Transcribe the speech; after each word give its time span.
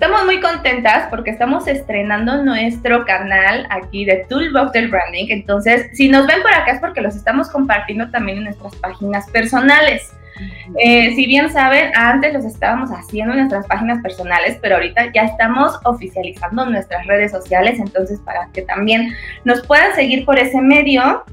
Estamos 0.00 0.24
muy 0.24 0.40
contentas 0.40 1.08
porque 1.10 1.28
estamos 1.28 1.68
estrenando 1.68 2.42
nuestro 2.42 3.04
canal 3.04 3.66
aquí 3.68 4.06
de 4.06 4.24
Toolbox 4.30 4.72
del 4.72 4.88
Branding. 4.88 5.26
Entonces, 5.28 5.90
si 5.92 6.08
nos 6.08 6.26
ven 6.26 6.40
por 6.40 6.54
acá 6.54 6.72
es 6.72 6.80
porque 6.80 7.02
los 7.02 7.14
estamos 7.14 7.50
compartiendo 7.50 8.10
también 8.10 8.38
en 8.38 8.44
nuestras 8.44 8.74
páginas 8.76 9.28
personales. 9.28 10.10
Eh, 10.78 11.14
si 11.14 11.26
bien 11.26 11.50
saben, 11.50 11.92
antes 11.94 12.32
los 12.32 12.46
estábamos 12.46 12.88
haciendo 12.88 13.34
en 13.34 13.40
nuestras 13.40 13.66
páginas 13.66 14.02
personales, 14.02 14.58
pero 14.62 14.76
ahorita 14.76 15.12
ya 15.12 15.24
estamos 15.24 15.78
oficializando 15.84 16.64
nuestras 16.64 17.06
redes 17.06 17.30
sociales, 17.30 17.78
entonces 17.78 18.20
para 18.20 18.48
que 18.54 18.62
también 18.62 19.14
nos 19.44 19.66
puedan 19.66 19.94
seguir 19.94 20.24
por 20.24 20.38
ese 20.38 20.62
medio. 20.62 21.24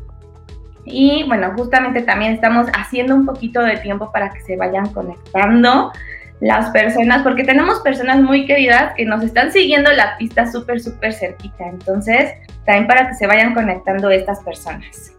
Y 0.83 1.23
bueno, 1.25 1.53
justamente 1.55 2.01
también 2.01 2.33
estamos 2.33 2.67
haciendo 2.77 3.15
un 3.15 3.25
poquito 3.25 3.61
de 3.61 3.77
tiempo 3.77 4.11
para 4.11 4.29
que 4.29 4.41
se 4.41 4.57
vayan 4.57 4.91
conectando 4.91 5.93
las 6.39 6.69
personas, 6.69 7.23
porque 7.23 7.43
tenemos 7.43 7.79
personas 7.79 8.21
muy 8.21 8.45
queridas 8.45 8.93
que 8.95 9.05
nos 9.05 9.23
están 9.23 9.51
siguiendo 9.51 9.91
la 9.91 10.17
pista 10.17 10.49
súper, 10.51 10.79
súper 10.79 11.13
cerquita. 11.13 11.67
Entonces, 11.67 12.33
también 12.65 12.87
para 12.87 13.07
que 13.09 13.15
se 13.15 13.27
vayan 13.27 13.53
conectando 13.53 14.09
estas 14.09 14.39
personas. 14.41 15.13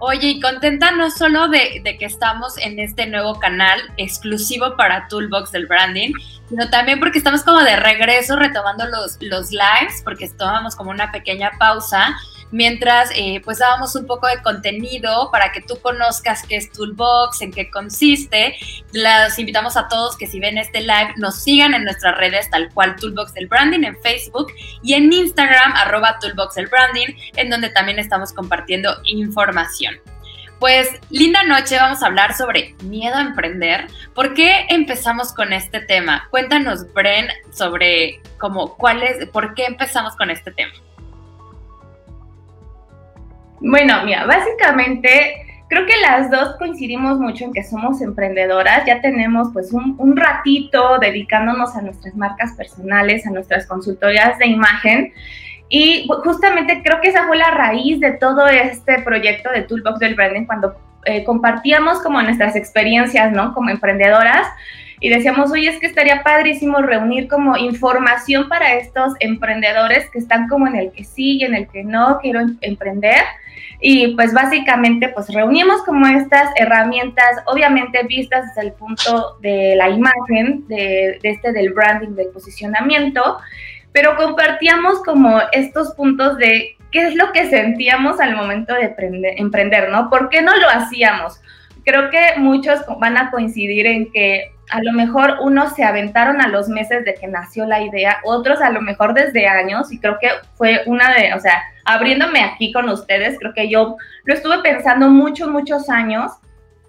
Oye, 0.00 0.28
y 0.28 0.40
contenta 0.40 0.92
no 0.92 1.10
solo 1.10 1.48
de, 1.48 1.82
que 1.98 2.04
estamos 2.04 2.56
en 2.58 2.78
este 2.78 3.06
nuevo 3.06 3.40
canal 3.40 3.80
exclusivo 3.96 4.76
para 4.76 5.08
Toolbox 5.08 5.50
del 5.50 5.66
Branding, 5.66 6.12
sino 6.48 6.70
también 6.70 7.00
porque 7.00 7.18
estamos 7.18 7.42
como 7.42 7.60
de 7.64 7.74
regreso 7.74 8.36
retomando 8.36 8.86
los, 8.86 9.18
los 9.20 9.50
lives, 9.50 10.02
porque 10.04 10.28
tomamos 10.28 10.76
como 10.76 10.90
una 10.90 11.10
pequeña 11.10 11.50
pausa 11.58 12.16
mientras 12.50 13.10
eh, 13.14 13.40
pues 13.44 13.58
dábamos 13.58 13.94
un 13.94 14.06
poco 14.06 14.26
de 14.26 14.42
contenido 14.42 15.30
para 15.30 15.52
que 15.52 15.60
tú 15.60 15.78
conozcas 15.80 16.44
qué 16.46 16.56
es 16.56 16.70
Toolbox, 16.72 17.42
en 17.42 17.52
qué 17.52 17.70
consiste. 17.70 18.56
Las 18.92 19.38
invitamos 19.38 19.76
a 19.76 19.88
todos 19.88 20.16
que 20.16 20.26
si 20.26 20.40
ven 20.40 20.58
este 20.58 20.80
live 20.80 21.14
nos 21.16 21.42
sigan 21.42 21.74
en 21.74 21.84
nuestras 21.84 22.16
redes 22.16 22.50
tal 22.50 22.72
cual 22.72 22.96
Toolbox 22.96 23.34
del 23.34 23.48
Branding 23.48 23.84
en 23.84 24.00
Facebook 24.00 24.52
y 24.82 24.94
en 24.94 25.12
Instagram 25.12 25.72
arroba 25.74 26.18
Toolbox 26.20 26.54
del 26.54 26.68
Branding 26.68 27.08
en 27.36 27.50
donde 27.50 27.70
también 27.70 27.98
estamos 27.98 28.32
compartiendo 28.32 28.96
información. 29.04 29.96
Pues 30.58 30.90
linda 31.10 31.44
noche, 31.44 31.76
vamos 31.76 32.02
a 32.02 32.06
hablar 32.06 32.34
sobre 32.34 32.74
miedo 32.82 33.14
a 33.14 33.20
emprender. 33.20 33.86
¿Por 34.12 34.34
qué 34.34 34.66
empezamos 34.68 35.32
con 35.32 35.52
este 35.52 35.80
tema? 35.80 36.26
Cuéntanos, 36.30 36.92
Bren, 36.92 37.28
sobre 37.52 38.20
cómo, 38.38 38.76
cuál 38.76 39.04
es, 39.04 39.28
por 39.28 39.54
qué 39.54 39.66
empezamos 39.66 40.16
con 40.16 40.30
este 40.30 40.50
tema. 40.50 40.72
Bueno, 43.60 44.04
mira, 44.04 44.26
básicamente 44.26 45.46
creo 45.68 45.86
que 45.86 45.96
las 46.00 46.30
dos 46.30 46.56
coincidimos 46.56 47.18
mucho 47.18 47.44
en 47.44 47.52
que 47.52 47.62
somos 47.62 48.00
emprendedoras, 48.00 48.86
ya 48.86 49.00
tenemos 49.00 49.48
pues 49.52 49.72
un, 49.72 50.16
ratito 50.16 50.98
dedicándonos 50.98 51.76
a 51.76 51.82
nuestras 51.82 52.14
marcas 52.16 52.52
personales, 52.52 53.26
a 53.26 53.30
nuestras 53.30 53.66
consultorías 53.66 54.38
de 54.38 54.46
imagen. 54.46 55.12
Y 55.68 56.08
justamente 56.24 56.80
creo 56.82 57.00
que 57.02 57.08
esa 57.08 57.26
fue 57.26 57.36
la 57.36 57.50
raíz 57.50 58.00
de 58.00 58.12
todo 58.12 58.46
este 58.46 59.02
proyecto 59.02 59.50
de 59.50 59.62
Toolbox 59.62 59.98
del 59.98 60.14
Branding 60.14 60.46
cuando 60.46 60.74
eh, 61.04 61.24
compartíamos 61.24 62.00
como 62.00 62.22
nuestras 62.22 62.56
experiencias, 62.56 63.32
¿no? 63.32 63.52
Como 63.52 63.68
emprendedoras 63.68 64.46
y 65.00 65.08
decíamos, 65.10 65.50
oye, 65.52 65.68
es 65.68 65.78
que 65.78 65.86
estaría 65.86 66.22
padrísimo 66.22 66.78
reunir 66.78 67.28
como 67.28 67.56
información 67.56 68.48
para 68.48 68.74
estos 68.74 69.14
emprendedores 69.20 70.10
que 70.10 70.18
están 70.18 70.48
como 70.48 70.66
en 70.66 70.76
el 70.76 70.92
que 70.92 71.04
sí 71.04 71.38
y 71.38 71.44
en 71.44 71.54
el 71.54 71.68
que 71.68 71.84
no 71.84 72.18
quiero 72.20 72.40
em-, 72.40 72.58
emprender 72.60 73.22
y 73.80 74.14
pues 74.16 74.34
básicamente 74.34 75.08
pues 75.08 75.28
reunimos 75.32 75.82
como 75.82 76.06
estas 76.06 76.50
herramientas, 76.56 77.42
obviamente 77.46 78.02
vistas 78.04 78.46
desde 78.48 78.68
el 78.68 78.74
punto 78.74 79.38
de 79.40 79.74
la 79.76 79.88
imagen, 79.88 80.66
de, 80.66 81.18
este 81.22 81.52
del 81.52 81.72
branding, 81.72 82.14
del 82.14 82.28
posicionamiento, 82.28 83.38
pero 83.92 84.16
compartíamos 84.16 85.02
como 85.04 85.40
estos 85.52 85.94
puntos 85.94 86.38
de 86.38 86.76
qué 86.90 87.08
es 87.08 87.14
lo 87.14 87.30
que 87.32 87.48
sentíamos 87.48 88.18
al 88.18 88.34
momento 88.34 88.74
de 88.74 88.94
emprender, 89.36 89.90
¿no? 89.90 90.10
¿Por 90.10 90.28
qué 90.28 90.42
no 90.42 90.56
lo 90.56 90.68
hacíamos? 90.68 91.40
Creo 91.84 92.10
que 92.10 92.34
muchos 92.38 92.80
van 92.98 93.16
a 93.16 93.30
coincidir 93.30 93.86
en 93.86 94.10
que 94.10 94.52
a 94.70 94.82
lo 94.82 94.92
mejor 94.92 95.38
unos 95.40 95.74
se 95.74 95.84
aventaron 95.84 96.40
a 96.40 96.48
los 96.48 96.68
meses 96.68 97.04
de 97.04 97.14
que 97.14 97.26
nació 97.26 97.66
la 97.66 97.82
idea, 97.82 98.18
otros 98.24 98.60
a 98.60 98.70
lo 98.70 98.80
mejor 98.80 99.14
desde 99.14 99.46
años, 99.46 99.92
y 99.92 99.98
creo 99.98 100.18
que 100.20 100.28
fue 100.54 100.82
una 100.86 101.14
de, 101.14 101.32
o 101.34 101.40
sea, 101.40 101.62
abriéndome 101.84 102.42
aquí 102.42 102.72
con 102.72 102.88
ustedes, 102.88 103.38
creo 103.38 103.54
que 103.54 103.68
yo 103.68 103.96
lo 104.24 104.34
estuve 104.34 104.58
pensando 104.58 105.08
muchos, 105.08 105.48
muchos 105.48 105.88
años, 105.88 106.32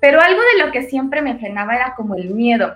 pero 0.02 0.22
algo 0.22 0.42
de 0.54 0.66
lo 0.66 0.72
que 0.72 0.84
siempre 0.84 1.22
me 1.22 1.38
frenaba 1.38 1.76
era 1.76 1.94
como 1.96 2.16
el 2.16 2.30
miedo. 2.30 2.76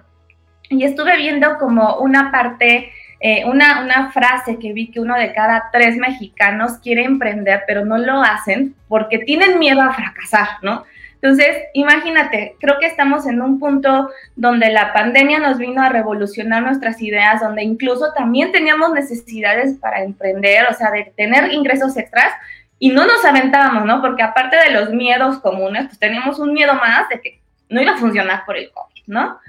Y 0.69 0.83
estuve 0.83 1.17
viendo 1.17 1.57
como 1.57 1.97
una 1.97 2.31
parte, 2.31 2.91
eh, 3.19 3.43
una, 3.45 3.81
una 3.81 4.11
frase 4.11 4.57
que 4.57 4.73
vi 4.73 4.91
que 4.91 4.99
uno 4.99 5.15
de 5.15 5.33
cada 5.33 5.69
tres 5.71 5.97
mexicanos 5.97 6.77
quiere 6.81 7.03
emprender, 7.03 7.63
pero 7.67 7.85
no 7.85 7.97
lo 7.97 8.21
hacen 8.21 8.75
porque 8.87 9.19
tienen 9.19 9.59
miedo 9.59 9.81
a 9.81 9.93
fracasar, 9.93 10.47
¿no? 10.61 10.85
Entonces, 11.23 11.55
imagínate, 11.71 12.57
creo 12.59 12.79
que 12.81 12.85
estamos 12.85 13.25
en 13.25 13.41
un 13.41 13.57
punto 13.57 14.09
donde 14.35 14.69
la 14.71 14.91
pandemia 14.91 15.39
nos 15.39 15.57
vino 15.57 15.81
a 15.81 15.87
revolucionar 15.87 16.61
nuestras 16.61 17.01
ideas, 17.01 17.39
donde 17.39 17.63
incluso 17.63 18.11
también 18.13 18.51
teníamos 18.51 18.91
necesidades 18.91 19.77
para 19.79 20.03
emprender, 20.03 20.65
o 20.69 20.73
sea, 20.73 20.91
de 20.91 21.13
tener 21.15 21.53
ingresos 21.53 21.95
extras 21.95 22.33
y 22.77 22.89
no 22.89 23.07
nos 23.07 23.23
aventábamos, 23.23 23.85
¿no? 23.85 24.01
Porque 24.01 24.21
aparte 24.21 24.57
de 24.57 24.71
los 24.71 24.89
miedos 24.89 25.39
comunes, 25.39 25.85
pues 25.85 25.97
teníamos 25.97 26.39
un 26.39 26.51
miedo 26.51 26.73
más 26.73 27.07
de 27.07 27.21
que 27.21 27.39
no 27.69 27.81
iba 27.81 27.93
a 27.93 27.97
funcionar 27.97 28.43
por 28.45 28.57
el 28.57 28.69
COVID, 28.71 29.03
¿no? 29.07 29.39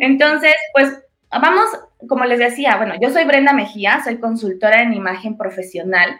Entonces, 0.00 0.54
pues 0.74 1.00
vamos, 1.30 1.64
como 2.08 2.26
les 2.26 2.40
decía, 2.40 2.76
bueno, 2.76 2.96
yo 3.00 3.08
soy 3.08 3.24
Brenda 3.24 3.54
Mejía, 3.54 4.02
soy 4.04 4.18
consultora 4.18 4.82
en 4.82 4.92
imagen 4.92 5.38
profesional. 5.38 6.10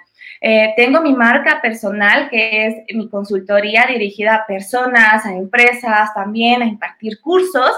Eh, 0.44 0.74
tengo 0.76 1.00
mi 1.00 1.14
marca 1.14 1.60
personal, 1.62 2.28
que 2.28 2.66
es 2.66 2.96
mi 2.96 3.08
consultoría 3.08 3.86
dirigida 3.86 4.34
a 4.34 4.46
personas, 4.46 5.24
a 5.24 5.32
empresas, 5.36 6.12
también 6.14 6.62
a 6.62 6.66
impartir 6.66 7.20
cursos, 7.20 7.70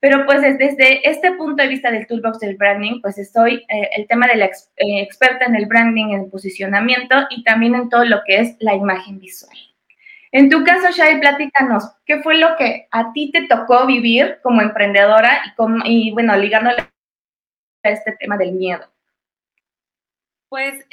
pero 0.00 0.26
pues 0.26 0.42
desde 0.42 1.08
este 1.08 1.32
punto 1.32 1.62
de 1.62 1.68
vista 1.68 1.90
del 1.90 2.06
toolbox 2.06 2.40
del 2.40 2.56
branding, 2.56 3.00
pues 3.00 3.16
estoy 3.16 3.64
eh, 3.68 3.88
el 3.96 4.06
tema 4.06 4.26
de 4.26 4.36
la 4.36 4.46
eh, 4.46 5.00
experta 5.00 5.46
en 5.46 5.56
el 5.56 5.64
branding, 5.64 6.10
en 6.10 6.20
el 6.24 6.30
posicionamiento 6.30 7.16
y 7.30 7.42
también 7.42 7.74
en 7.74 7.88
todo 7.88 8.04
lo 8.04 8.20
que 8.26 8.40
es 8.40 8.56
la 8.60 8.74
imagen 8.74 9.18
visual. 9.18 9.56
En 10.32 10.48
tu 10.48 10.62
caso, 10.62 10.90
Shai, 10.90 11.20
platícanos, 11.20 11.90
¿qué 12.04 12.22
fue 12.22 12.36
lo 12.36 12.56
que 12.56 12.86
a 12.90 13.12
ti 13.12 13.32
te 13.32 13.46
tocó 13.46 13.86
vivir 13.86 14.38
como 14.42 14.60
emprendedora 14.60 15.40
y, 15.84 16.08
y 16.08 16.12
bueno, 16.12 16.36
ligándole 16.36 16.82
a 17.82 17.88
este 17.88 18.12
tema 18.12 18.36
del 18.36 18.52
miedo? 18.52 18.86
Pues 20.48 20.84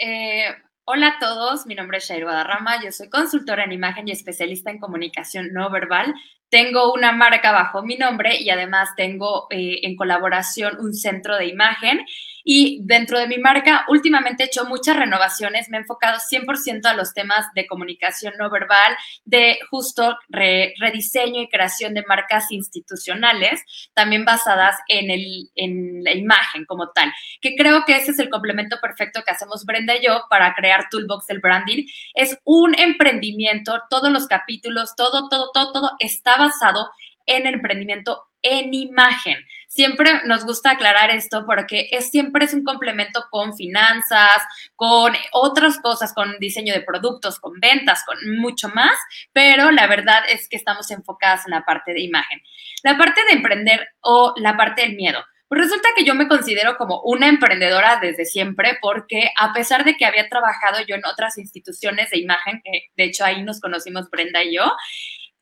Hola 0.90 1.08
a 1.08 1.20
todos, 1.20 1.66
mi 1.66 1.76
nombre 1.76 1.98
es 1.98 2.08
Shair 2.08 2.24
Guadarrama, 2.24 2.82
yo 2.82 2.94
soy 2.94 3.10
consultora 3.10 3.66
en 3.66 3.74
imagen 3.74 4.08
y 4.08 4.12
especialista 4.12 4.72
en 4.72 4.80
comunicación 4.80 5.52
no 5.52 5.70
verbal. 5.70 6.16
Tengo 6.48 6.94
una 6.94 7.12
marca 7.12 7.52
bajo 7.52 7.84
mi 7.84 7.98
nombre 7.98 8.40
y 8.40 8.50
además 8.52 8.92
tengo 8.96 9.48
eh, 9.50 9.80
en 9.84 9.98
colaboración 9.98 10.78
un 10.80 10.94
centro 10.94 11.38
de 11.38 11.48
imagen 11.48 12.06
y 12.50 12.80
dentro 12.86 13.20
de 13.20 13.28
mi 13.28 13.40
marca, 13.40 13.84
últimamente 13.90 14.44
he 14.44 14.46
hecho 14.46 14.64
muchas 14.64 14.96
renovaciones, 14.96 15.68
me 15.68 15.76
he 15.76 15.82
enfocado 15.82 16.18
100% 16.18 16.86
a 16.86 16.94
los 16.94 17.14
temas 17.14 17.46
de 17.54 17.68
comunicación 17.68 18.36
no 18.40 18.50
verbal, 18.50 18.96
de 19.26 19.60
justo 19.70 20.18
rediseño 20.30 21.42
y 21.42 21.50
creación 21.50 21.94
de 21.94 22.06
marcas 22.08 22.50
institucionales, 22.54 23.66
también 23.94 24.24
basadas 24.24 24.78
en, 24.88 25.12
el, 25.12 25.50
en 25.56 26.06
la 26.06 26.14
imagen 26.14 26.64
como 26.64 26.92
tal, 26.92 27.12
que 27.42 27.58
creo 27.58 27.84
que 27.86 27.98
ese 27.98 28.12
es 28.12 28.20
el 28.20 28.30
complemento 28.30 28.78
perfecto 28.82 29.24
que 29.26 29.32
hacemos 29.32 29.66
Brenda 29.66 29.98
y 29.98 30.06
yo 30.06 30.24
para 30.30 30.56
crear 30.56 30.88
Toolbox 30.90 31.28
del 31.28 31.42
Branding. 31.42 31.86
Es 32.14 32.40
un 32.46 32.80
emprendimiento, 32.80 33.82
todos 33.90 34.10
los 34.10 34.26
capítulos, 34.26 34.96
todo, 34.96 35.28
todo, 35.28 35.52
todo, 35.54 35.74
todo 35.74 35.92
está 36.00 36.38
basado 36.38 36.88
en 36.88 37.07
el 37.28 37.46
emprendimiento 37.46 38.24
en 38.42 38.74
imagen. 38.74 39.38
Siempre 39.68 40.22
nos 40.26 40.46
gusta 40.46 40.72
aclarar 40.72 41.12
esto 41.12 41.46
porque 41.46 41.90
es, 41.92 42.10
siempre 42.10 42.46
es 42.46 42.54
un 42.54 42.64
complemento 42.64 43.26
con 43.30 43.56
finanzas, 43.56 44.42
con 44.76 45.14
otras 45.34 45.80
cosas, 45.80 46.14
con 46.14 46.40
diseño 46.40 46.74
de 46.74 46.82
productos, 46.82 47.40
con 47.40 47.60
ventas, 47.60 48.04
con 48.06 48.18
mucho 48.40 48.70
más, 48.70 48.98
pero 49.34 49.72
la 49.72 49.88
verdad 49.88 50.24
es 50.30 50.48
que 50.48 50.56
estamos 50.56 50.90
enfocadas 50.92 51.46
en 51.46 51.52
la 51.52 51.66
parte 51.66 51.94
de 51.94 52.02
imagen. 52.02 52.42
La 52.84 52.98
parte 52.98 53.22
de 53.26 53.34
emprender 53.34 53.88
o 54.02 54.34
la 54.38 54.56
parte 54.56 54.82
del 54.82 54.96
miedo. 54.96 55.24
Pues 55.50 55.62
resulta 55.62 55.90
que 55.96 56.04
yo 56.04 56.14
me 56.14 56.28
considero 56.28 56.76
como 56.76 57.02
una 57.04 57.28
emprendedora 57.30 58.00
desde 58.02 58.26
siempre 58.26 58.78
porque 58.82 59.32
a 59.40 59.54
pesar 59.54 59.86
de 59.86 59.96
que 59.96 60.06
había 60.06 60.28
trabajado 60.28 60.80
yo 60.86 60.96
en 60.96 61.06
otras 61.06 61.38
instituciones 61.38 62.10
de 62.10 62.18
imagen, 62.18 62.62
que 62.66 62.88
de 62.98 63.04
hecho 63.06 63.24
ahí 63.24 63.44
nos 63.44 63.62
conocimos 63.62 64.10
Brenda 64.10 64.44
y 64.44 64.56
yo, 64.56 64.76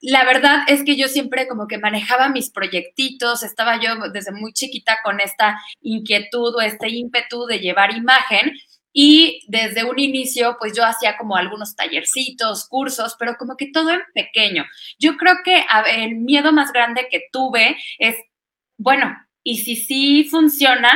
la 0.02 0.24
verdad 0.24 0.60
es 0.68 0.84
que 0.84 0.96
yo 0.96 1.08
siempre 1.08 1.48
como 1.48 1.68
que 1.68 1.78
manejaba 1.78 2.30
mis 2.30 2.52
proyectitos, 2.52 3.44
estaba 3.44 3.80
yo 3.80 3.96
desde 4.12 4.32
muy 4.32 4.54
chiquita 4.54 5.00
con 5.04 5.20
esta 5.20 5.60
inquietud 5.82 6.56
o 6.56 6.62
este 6.62 6.90
ímpetu 6.90 7.46
de 7.46 7.60
llevar 7.60 7.96
imagen. 7.96 8.54
Y 8.98 9.42
desde 9.48 9.84
un 9.84 10.00
inicio, 10.00 10.56
pues 10.58 10.72
yo 10.74 10.86
hacía 10.86 11.18
como 11.18 11.36
algunos 11.36 11.76
tallercitos, 11.76 12.66
cursos, 12.70 13.18
pero 13.20 13.36
como 13.38 13.58
que 13.58 13.70
todo 13.72 13.90
en 13.90 14.00
pequeño. 14.14 14.64
Yo 14.98 15.18
creo 15.18 15.36
que 15.44 15.66
el 15.98 16.16
miedo 16.16 16.54
más 16.54 16.72
grande 16.72 17.08
que 17.12 17.24
tuve 17.30 17.76
es, 18.00 18.16
bueno, 18.78 19.14
y 19.44 19.58
si 19.58 19.76
sí 19.76 20.24
funciona, 20.24 20.90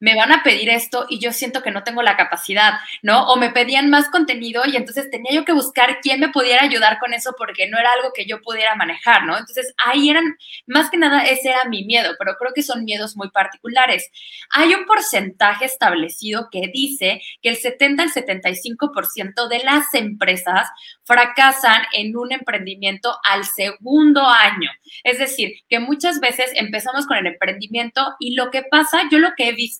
me 0.00 0.14
van 0.14 0.32
a 0.32 0.42
pedir 0.42 0.68
esto 0.70 1.06
y 1.08 1.18
yo 1.18 1.32
siento 1.32 1.62
que 1.62 1.70
no 1.70 1.84
tengo 1.84 2.02
la 2.02 2.16
capacidad, 2.16 2.74
¿no? 3.02 3.26
O 3.28 3.36
me 3.36 3.50
pedían 3.50 3.90
más 3.90 4.08
contenido 4.08 4.62
y 4.66 4.76
entonces 4.76 5.10
tenía 5.10 5.32
yo 5.32 5.44
que 5.44 5.52
buscar 5.52 6.00
quién 6.00 6.20
me 6.20 6.30
pudiera 6.30 6.62
ayudar 6.62 6.98
con 6.98 7.12
eso 7.14 7.34
porque 7.36 7.68
no 7.68 7.78
era 7.78 7.92
algo 7.92 8.12
que 8.12 8.26
yo 8.26 8.40
pudiera 8.40 8.74
manejar, 8.74 9.24
¿no? 9.24 9.38
Entonces 9.38 9.74
ahí 9.84 10.10
eran, 10.10 10.36
más 10.66 10.90
que 10.90 10.96
nada, 10.96 11.24
ese 11.24 11.50
era 11.50 11.64
mi 11.64 11.84
miedo, 11.84 12.14
pero 12.18 12.36
creo 12.38 12.52
que 12.54 12.62
son 12.62 12.84
miedos 12.84 13.16
muy 13.16 13.30
particulares. 13.30 14.10
Hay 14.50 14.74
un 14.74 14.86
porcentaje 14.86 15.64
establecido 15.64 16.48
que 16.50 16.70
dice 16.72 17.22
que 17.42 17.48
el 17.50 17.56
70 17.56 18.02
al 18.02 18.10
75% 18.12 19.48
de 19.48 19.58
las 19.64 19.94
empresas 19.94 20.68
fracasan 21.04 21.82
en 21.92 22.16
un 22.16 22.32
emprendimiento 22.32 23.16
al 23.22 23.44
segundo 23.44 24.26
año. 24.26 24.70
Es 25.02 25.18
decir, 25.18 25.54
que 25.68 25.78
muchas 25.78 26.20
veces 26.20 26.50
empezamos 26.54 27.06
con 27.06 27.16
el 27.16 27.26
emprendimiento 27.26 28.14
y 28.18 28.34
lo 28.34 28.50
que 28.50 28.62
pasa, 28.62 29.02
yo 29.10 29.18
lo 29.18 29.34
que 29.36 29.48
he 29.48 29.52
visto 29.52 29.73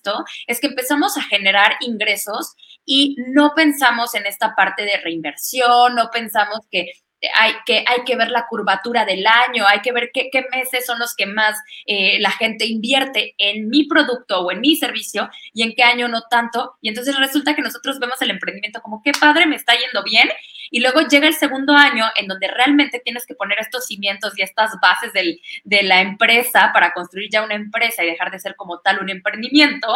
es 0.47 0.59
que 0.59 0.67
empezamos 0.67 1.17
a 1.17 1.23
generar 1.23 1.77
ingresos 1.81 2.55
y 2.85 3.15
no 3.27 3.53
pensamos 3.55 4.15
en 4.15 4.25
esta 4.25 4.55
parte 4.55 4.83
de 4.83 4.97
reinversión, 4.97 5.95
no 5.95 6.09
pensamos 6.11 6.59
que 6.71 6.91
hay 7.33 7.53
que, 7.65 7.83
hay 7.87 8.03
que 8.05 8.15
ver 8.15 8.29
la 8.29 8.45
curvatura 8.47 9.05
del 9.05 9.25
año, 9.25 9.65
hay 9.67 9.81
que 9.81 9.91
ver 9.91 10.11
qué, 10.13 10.29
meses 10.51 10.85
son 10.85 10.99
los 10.99 11.15
que 11.15 11.25
más 11.25 11.57
eh, 11.85 12.19
la 12.19 12.31
gente 12.31 12.65
invierte 12.65 13.35
en 13.37 13.69
mi 13.69 13.85
producto 13.85 14.41
o 14.41 14.51
en 14.51 14.61
mi 14.61 14.75
servicio 14.75 15.29
y 15.53 15.63
en 15.63 15.73
qué 15.73 15.83
año 15.83 16.07
no 16.07 16.23
tanto. 16.29 16.75
Y 16.81 16.89
entonces 16.89 17.17
resulta 17.17 17.55
que 17.55 17.61
nosotros 17.61 17.99
vemos 17.99 18.21
el 18.21 18.31
emprendimiento 18.31 18.81
como, 18.81 19.01
qué 19.03 19.11
padre, 19.13 19.45
me 19.45 19.55
está 19.55 19.73
yendo 19.73 20.03
bien. 20.03 20.29
Y 20.75 20.81
luego 20.81 20.99
llega 21.07 21.25
el 21.29 21.35
segundo 21.35 21.73
año 21.73 22.03
en 22.17 22.27
donde 22.27 22.49
realmente 22.49 22.99
tienes 22.99 23.25
que 23.25 23.33
poner 23.33 23.57
estos 23.61 23.85
cimientos 23.85 24.37
y 24.37 24.41
estas 24.41 24.71
bases 24.81 25.13
del, 25.13 25.39
de 25.63 25.83
la 25.83 26.01
empresa 26.01 26.71
para 26.73 26.91
construir 26.91 27.29
ya 27.31 27.43
una 27.43 27.55
empresa 27.55 28.03
y 28.03 28.07
dejar 28.07 28.29
de 28.29 28.39
ser 28.39 28.57
como 28.57 28.81
tal 28.81 28.99
un 28.99 29.09
emprendimiento. 29.09 29.87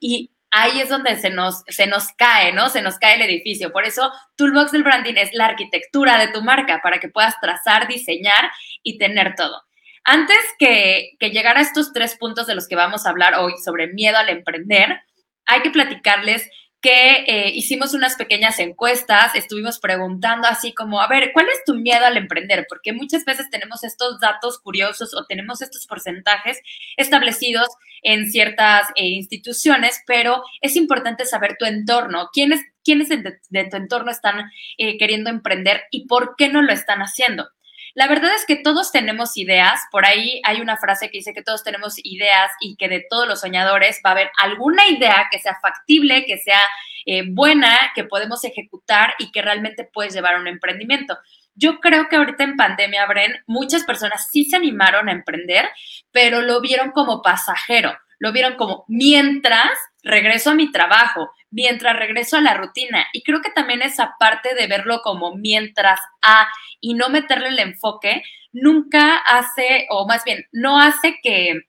Y 0.00 0.32
ahí 0.50 0.80
es 0.80 0.88
donde 0.88 1.14
se 1.14 1.30
nos, 1.30 1.62
se 1.68 1.86
nos 1.86 2.08
cae, 2.18 2.52
¿no? 2.52 2.70
Se 2.70 2.82
nos 2.82 2.98
cae 2.98 3.14
el 3.14 3.22
edificio. 3.22 3.70
Por 3.70 3.84
eso, 3.84 4.12
Toolbox 4.34 4.72
del 4.72 4.82
Branding 4.82 5.14
es 5.14 5.32
la 5.32 5.46
arquitectura 5.46 6.18
de 6.18 6.32
tu 6.32 6.42
marca 6.42 6.80
para 6.82 6.98
que 6.98 7.08
puedas 7.08 7.38
trazar, 7.40 7.86
diseñar 7.86 8.50
y 8.82 8.98
tener 8.98 9.36
todo. 9.36 9.62
Antes 10.02 10.40
que, 10.58 11.10
que 11.20 11.30
llegar 11.30 11.56
a 11.56 11.60
estos 11.60 11.92
tres 11.92 12.16
puntos 12.16 12.48
de 12.48 12.56
los 12.56 12.66
que 12.66 12.74
vamos 12.74 13.06
a 13.06 13.10
hablar 13.10 13.34
hoy 13.36 13.52
sobre 13.64 13.92
miedo 13.92 14.18
al 14.18 14.28
emprender, 14.28 15.02
hay 15.44 15.62
que 15.62 15.70
platicarles 15.70 16.50
que 16.80 17.24
eh, 17.26 17.50
hicimos 17.54 17.94
unas 17.94 18.16
pequeñas 18.16 18.58
encuestas, 18.58 19.34
estuvimos 19.34 19.78
preguntando 19.78 20.46
así 20.46 20.72
como, 20.72 21.00
a 21.00 21.08
ver, 21.08 21.32
¿cuál 21.32 21.46
es 21.48 21.64
tu 21.64 21.74
miedo 21.74 22.04
al 22.04 22.16
emprender? 22.16 22.66
Porque 22.68 22.92
muchas 22.92 23.24
veces 23.24 23.50
tenemos 23.50 23.82
estos 23.82 24.20
datos 24.20 24.58
curiosos 24.58 25.14
o 25.14 25.24
tenemos 25.26 25.62
estos 25.62 25.86
porcentajes 25.86 26.60
establecidos 26.96 27.66
en 28.02 28.30
ciertas 28.30 28.88
eh, 28.94 29.06
instituciones, 29.06 30.02
pero 30.06 30.42
es 30.60 30.76
importante 30.76 31.24
saber 31.24 31.56
tu 31.58 31.64
entorno, 31.64 32.28
quiénes, 32.32 32.60
quiénes 32.84 33.08
de, 33.08 33.38
tu 33.70 33.76
entorno 33.76 34.10
están 34.10 34.50
eh, 34.78 34.98
queriendo 34.98 35.30
emprender 35.30 35.82
y 35.90 36.06
por 36.06 36.36
qué 36.36 36.48
no 36.48 36.62
lo 36.62 36.72
están 36.72 37.00
haciendo. 37.00 37.48
La 37.96 38.08
verdad 38.08 38.34
es 38.34 38.44
que 38.44 38.56
todos 38.56 38.92
tenemos 38.92 39.38
ideas, 39.38 39.80
por 39.90 40.04
ahí 40.04 40.42
hay 40.44 40.60
una 40.60 40.76
frase 40.76 41.08
que 41.08 41.16
dice 41.16 41.32
que 41.32 41.42
todos 41.42 41.64
tenemos 41.64 41.94
ideas 42.04 42.52
y 42.60 42.76
que 42.76 42.90
de 42.90 43.06
todos 43.08 43.26
los 43.26 43.40
soñadores 43.40 44.02
va 44.04 44.10
a 44.10 44.12
haber 44.12 44.30
alguna 44.36 44.86
idea 44.86 45.28
que 45.30 45.38
sea 45.38 45.58
factible, 45.62 46.26
que 46.26 46.36
sea 46.36 46.60
eh, 47.06 47.22
buena, 47.26 47.74
que 47.94 48.04
podemos 48.04 48.44
ejecutar 48.44 49.14
y 49.18 49.32
que 49.32 49.40
realmente 49.40 49.88
puedes 49.90 50.12
llevar 50.12 50.34
a 50.34 50.40
un 50.40 50.46
emprendimiento. 50.46 51.16
Yo 51.54 51.80
creo 51.80 52.10
que 52.10 52.16
ahorita 52.16 52.44
en 52.44 52.58
pandemia, 52.58 53.06
Bren, 53.06 53.32
muchas 53.46 53.84
personas 53.84 54.28
sí 54.30 54.44
se 54.44 54.56
animaron 54.56 55.08
a 55.08 55.12
emprender, 55.12 55.66
pero 56.12 56.42
lo 56.42 56.60
vieron 56.60 56.90
como 56.90 57.22
pasajero, 57.22 57.96
lo 58.18 58.30
vieron 58.30 58.56
como 58.56 58.84
mientras 58.88 59.70
regreso 60.02 60.50
a 60.50 60.54
mi 60.54 60.70
trabajo, 60.70 61.30
mientras 61.50 61.96
regreso 61.96 62.36
a 62.36 62.40
la 62.40 62.54
rutina. 62.54 63.06
Y 63.12 63.22
creo 63.22 63.40
que 63.40 63.50
también 63.50 63.82
esa 63.82 64.16
parte 64.18 64.54
de 64.54 64.66
verlo 64.66 65.00
como 65.02 65.34
mientras 65.34 66.00
a 66.22 66.48
y 66.80 66.94
no 66.94 67.08
meterle 67.08 67.48
el 67.48 67.58
enfoque, 67.58 68.22
nunca 68.52 69.18
hace, 69.18 69.86
o 69.90 70.06
más 70.06 70.24
bien, 70.24 70.46
no 70.52 70.80
hace 70.80 71.18
que, 71.22 71.62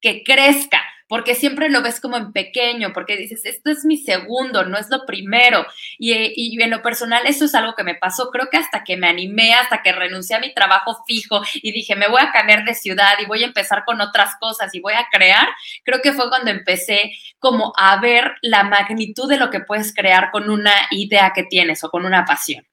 que 0.00 0.22
crezca, 0.24 0.82
porque 1.12 1.34
siempre 1.34 1.68
lo 1.68 1.82
ves 1.82 2.00
como 2.00 2.16
en 2.16 2.32
pequeño, 2.32 2.94
porque 2.94 3.18
dices, 3.18 3.44
esto 3.44 3.70
es 3.70 3.84
mi 3.84 3.98
segundo, 3.98 4.64
no 4.64 4.78
es 4.78 4.88
lo 4.88 5.04
primero. 5.04 5.66
Y, 5.98 6.14
y, 6.14 6.62
en 6.62 6.70
lo 6.70 6.80
personal, 6.80 7.26
eso 7.26 7.44
es 7.44 7.54
algo 7.54 7.74
que 7.74 7.84
me 7.84 7.94
pasó, 7.94 8.30
creo 8.30 8.48
que 8.50 8.56
hasta 8.56 8.82
que 8.82 8.96
me 8.96 9.08
animé, 9.08 9.52
hasta 9.52 9.82
que 9.82 9.92
renuncié 9.92 10.36
a 10.36 10.40
mi 10.40 10.54
trabajo 10.54 11.04
fijo 11.06 11.42
y 11.56 11.70
dije, 11.70 11.96
me 11.96 12.08
voy 12.08 12.22
a 12.22 12.32
cambiar 12.32 12.64
de 12.64 12.72
ciudad 12.72 13.12
y 13.22 13.26
voy 13.26 13.42
a 13.42 13.46
empezar 13.46 13.84
con 13.84 14.00
otras 14.00 14.36
cosas 14.40 14.74
y 14.74 14.80
voy 14.80 14.94
a 14.94 15.06
crear, 15.12 15.48
creo 15.84 16.00
que 16.00 16.14
fue 16.14 16.30
cuando 16.30 16.50
empecé 16.50 17.12
como 17.38 17.74
a 17.76 18.00
ver 18.00 18.32
la 18.40 18.64
magnitud 18.64 19.28
de 19.28 19.36
lo 19.36 19.50
que 19.50 19.60
puedes 19.60 19.94
crear 19.94 20.30
con 20.30 20.48
una 20.48 20.72
idea 20.92 21.32
que 21.34 21.42
tienes 21.42 21.84
o 21.84 21.90
con 21.90 22.06
una 22.06 22.24
pasión. 22.24 22.64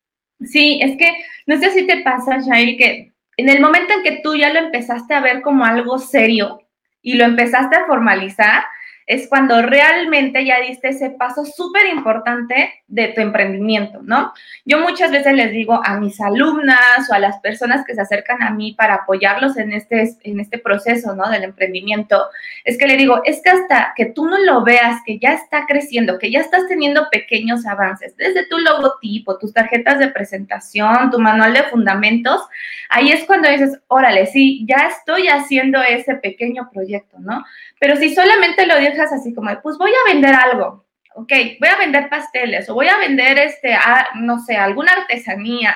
Sí, 0.46 0.80
es 0.82 0.98
que 0.98 1.12
no 1.46 1.60
sé 1.60 1.72
si 1.72 1.86
te 1.86 2.04
pasa, 2.04 2.38
Shail, 2.38 2.78
que 2.78 3.12
en 3.36 3.50
el 3.50 3.60
momento 3.60 3.92
en 3.96 4.02
que 4.02 4.22
tú 4.24 4.38
ya 4.38 4.54
lo 4.54 4.60
empezaste 4.60 5.14
a 5.14 5.20
ver 5.20 5.42
como 5.42 5.66
algo 5.66 6.00
serio, 6.00 6.69
y 7.02 7.14
lo 7.14 7.26
empezaste 7.26 7.76
a 7.76 7.86
formalizar, 7.86 8.64
es 9.10 9.28
cuando 9.28 9.60
realmente 9.64 10.46
ya 10.46 10.62
diste 10.62 10.90
ese 10.90 11.10
paso 11.10 11.44
súper 11.44 11.88
importante 11.88 12.84
de 12.88 13.08
tu 13.08 13.22
emprendimiento, 13.22 14.02
¿no? 14.04 14.32
Yo 14.66 14.78
muchas 14.78 15.10
veces 15.10 15.34
les 15.34 15.50
digo 15.50 15.82
a 15.84 16.00
mis 16.00 16.22
alumnas 16.22 17.10
o 17.10 17.16
a 17.16 17.20
las 17.20 17.40
personas 17.40 17.84
que 17.88 17.96
se 17.96 18.02
acercan 18.02 18.44
a 18.44 18.52
mí 18.52 18.74
para 18.74 18.94
apoyarlos 18.94 19.58
en 19.58 19.74
este, 19.74 20.16
en 20.22 20.40
este 20.40 20.60
proceso, 20.60 21.16
¿no? 21.16 21.28
Del 21.28 21.44
emprendimiento, 21.44 22.24
es 22.64 22.78
que 22.78 22.86
le 22.86 22.98
digo, 22.98 23.22
es 23.26 23.42
que 23.42 23.50
hasta 23.50 23.94
que 23.96 24.06
tú 24.06 24.28
no 24.28 24.38
lo 24.38 24.64
veas, 24.64 25.02
que 25.04 25.18
ya 25.18 25.34
está 25.34 25.66
creciendo, 25.68 26.20
que 26.20 26.30
ya 26.30 26.42
estás 26.42 26.68
teniendo 26.68 27.10
pequeños 27.10 27.66
avances, 27.66 28.16
desde 28.16 28.46
tu 28.46 28.60
logotipo, 28.60 29.40
tus 29.40 29.52
tarjetas 29.54 29.98
de 29.98 30.10
presentación, 30.10 31.10
tu 31.10 31.18
manual 31.18 31.56
de 31.56 31.64
fundamentos, 31.64 32.42
ahí 32.90 33.12
es 33.12 33.24
cuando 33.24 33.50
dices, 33.50 33.80
órale, 33.88 34.28
sí, 34.28 34.68
ya 34.68 34.88
estoy 34.88 35.30
haciendo 35.30 35.82
ese 35.82 36.14
pequeño 36.14 36.70
proyecto, 36.72 37.18
¿no? 37.18 37.44
Pero 37.80 37.96
si 37.96 38.14
solamente 38.14 38.68
lo 38.68 38.76
dejas 38.76 39.12
así 39.14 39.34
como, 39.34 39.50
pues 39.62 39.78
voy 39.78 39.92
a 39.92 40.12
vender 40.12 40.36
algo, 40.36 40.86
ok, 41.16 41.32
voy 41.60 41.70
a 41.70 41.78
vender 41.78 42.10
pasteles 42.10 42.70
o 42.70 42.74
voy 42.74 42.88
a 42.88 42.98
vender, 42.98 43.40
este, 43.40 43.76
no 44.16 44.40
sé, 44.40 44.58
alguna 44.58 44.92
artesanía 44.92 45.76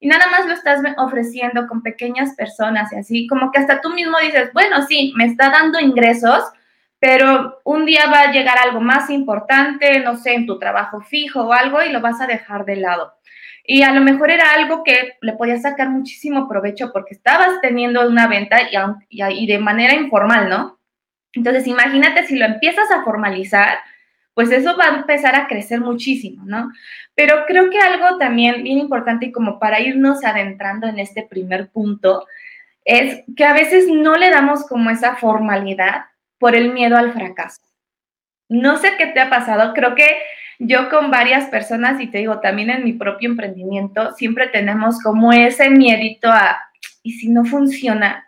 y 0.00 0.06
nada 0.06 0.28
más 0.28 0.46
lo 0.46 0.52
estás 0.52 0.80
ofreciendo 0.96 1.66
con 1.66 1.82
pequeñas 1.82 2.34
personas 2.36 2.92
y 2.92 2.96
así, 2.96 3.26
como 3.26 3.50
que 3.50 3.58
hasta 3.58 3.80
tú 3.80 3.90
mismo 3.90 4.16
dices, 4.18 4.52
bueno, 4.52 4.82
sí, 4.86 5.12
me 5.16 5.24
está 5.24 5.50
dando 5.50 5.80
ingresos, 5.80 6.44
pero 7.00 7.60
un 7.64 7.84
día 7.84 8.06
va 8.06 8.20
a 8.20 8.32
llegar 8.32 8.58
algo 8.58 8.80
más 8.80 9.10
importante, 9.10 10.00
no 10.00 10.16
sé, 10.16 10.34
en 10.34 10.46
tu 10.46 10.58
trabajo 10.58 11.00
fijo 11.00 11.42
o 11.44 11.52
algo 11.52 11.82
y 11.82 11.90
lo 11.90 12.00
vas 12.00 12.20
a 12.20 12.26
dejar 12.26 12.64
de 12.64 12.76
lado. 12.76 13.14
Y 13.64 13.82
a 13.82 13.92
lo 13.92 14.00
mejor 14.00 14.30
era 14.30 14.52
algo 14.52 14.82
que 14.82 15.16
le 15.20 15.32
podías 15.34 15.62
sacar 15.62 15.90
muchísimo 15.90 16.48
provecho 16.48 16.90
porque 16.92 17.14
estabas 17.14 17.60
teniendo 17.60 18.06
una 18.08 18.26
venta 18.26 18.62
y, 18.62 18.76
y 19.10 19.46
de 19.46 19.58
manera 19.58 19.94
informal, 19.94 20.48
¿no? 20.48 20.77
Entonces, 21.32 21.66
imagínate 21.66 22.26
si 22.26 22.36
lo 22.36 22.46
empiezas 22.46 22.90
a 22.90 23.02
formalizar, 23.02 23.78
pues 24.34 24.50
eso 24.52 24.76
va 24.76 24.84
a 24.84 24.96
empezar 24.98 25.34
a 25.34 25.48
crecer 25.48 25.80
muchísimo, 25.80 26.44
¿no? 26.46 26.70
Pero 27.14 27.44
creo 27.46 27.70
que 27.70 27.78
algo 27.80 28.18
también 28.18 28.62
bien 28.62 28.78
importante 28.78 29.26
y 29.26 29.32
como 29.32 29.58
para 29.58 29.80
irnos 29.80 30.24
adentrando 30.24 30.86
en 30.86 31.00
este 31.00 31.24
primer 31.24 31.70
punto, 31.70 32.24
es 32.84 33.24
que 33.36 33.44
a 33.44 33.52
veces 33.52 33.88
no 33.88 34.16
le 34.16 34.30
damos 34.30 34.66
como 34.66 34.90
esa 34.90 35.16
formalidad 35.16 36.06
por 36.38 36.54
el 36.54 36.72
miedo 36.72 36.96
al 36.96 37.12
fracaso. 37.12 37.60
No 38.48 38.76
sé 38.76 38.92
qué 38.96 39.08
te 39.08 39.20
ha 39.20 39.28
pasado, 39.28 39.74
creo 39.74 39.94
que 39.94 40.06
yo 40.60 40.88
con 40.88 41.10
varias 41.10 41.46
personas, 41.46 42.00
y 42.00 42.06
te 42.06 42.18
digo, 42.18 42.40
también 42.40 42.70
en 42.70 42.84
mi 42.84 42.92
propio 42.92 43.28
emprendimiento, 43.28 44.12
siempre 44.14 44.46
tenemos 44.48 45.00
como 45.02 45.32
ese 45.32 45.68
miedito 45.70 46.30
a, 46.30 46.58
¿y 47.02 47.12
si 47.12 47.28
no 47.28 47.44
funciona? 47.44 48.27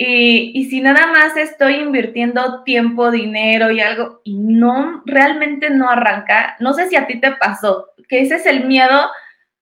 Y, 0.00 0.68
si 0.70 0.80
nada 0.80 1.08
más 1.08 1.36
estoy 1.36 1.74
invirtiendo 1.74 2.62
tiempo, 2.62 3.10
dinero 3.10 3.72
y 3.72 3.80
algo 3.80 4.20
y 4.22 4.38
no, 4.38 5.02
realmente 5.04 5.70
no 5.70 5.90
arranca, 5.90 6.56
no 6.60 6.72
sé 6.72 6.88
si 6.88 6.94
a 6.94 7.08
ti 7.08 7.18
te 7.18 7.32
pasó, 7.32 7.88
que 8.08 8.20
ese 8.20 8.36
es 8.36 8.46
el 8.46 8.64
miedo 8.64 9.10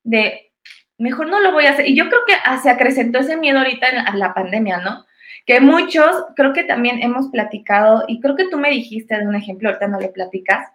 de, 0.04 0.52
mejor 0.98 1.28
no 1.28 1.40
lo 1.40 1.52
voy 1.52 1.64
a 1.64 1.70
hacer. 1.70 1.88
Y 1.88 1.96
yo 1.96 2.10
creo 2.10 2.20
que 2.26 2.34
se 2.62 2.68
acrecentó 2.68 3.20
ese 3.20 3.38
miedo 3.38 3.60
ahorita 3.60 3.88
en 3.88 4.18
la 4.18 4.34
pandemia, 4.34 4.76
¿no? 4.80 5.06
Que 5.46 5.60
muchos, 5.60 6.26
creo 6.36 6.52
que 6.52 6.64
también 6.64 7.02
hemos 7.02 7.28
platicado, 7.28 8.04
y 8.06 8.20
creo 8.20 8.36
que 8.36 8.48
tú 8.50 8.58
me 8.58 8.68
dijiste 8.68 9.16
de 9.16 9.26
un 9.26 9.36
ejemplo, 9.36 9.70
ahorita 9.70 9.88
no 9.88 9.98
le 9.98 10.08
platicas, 10.08 10.68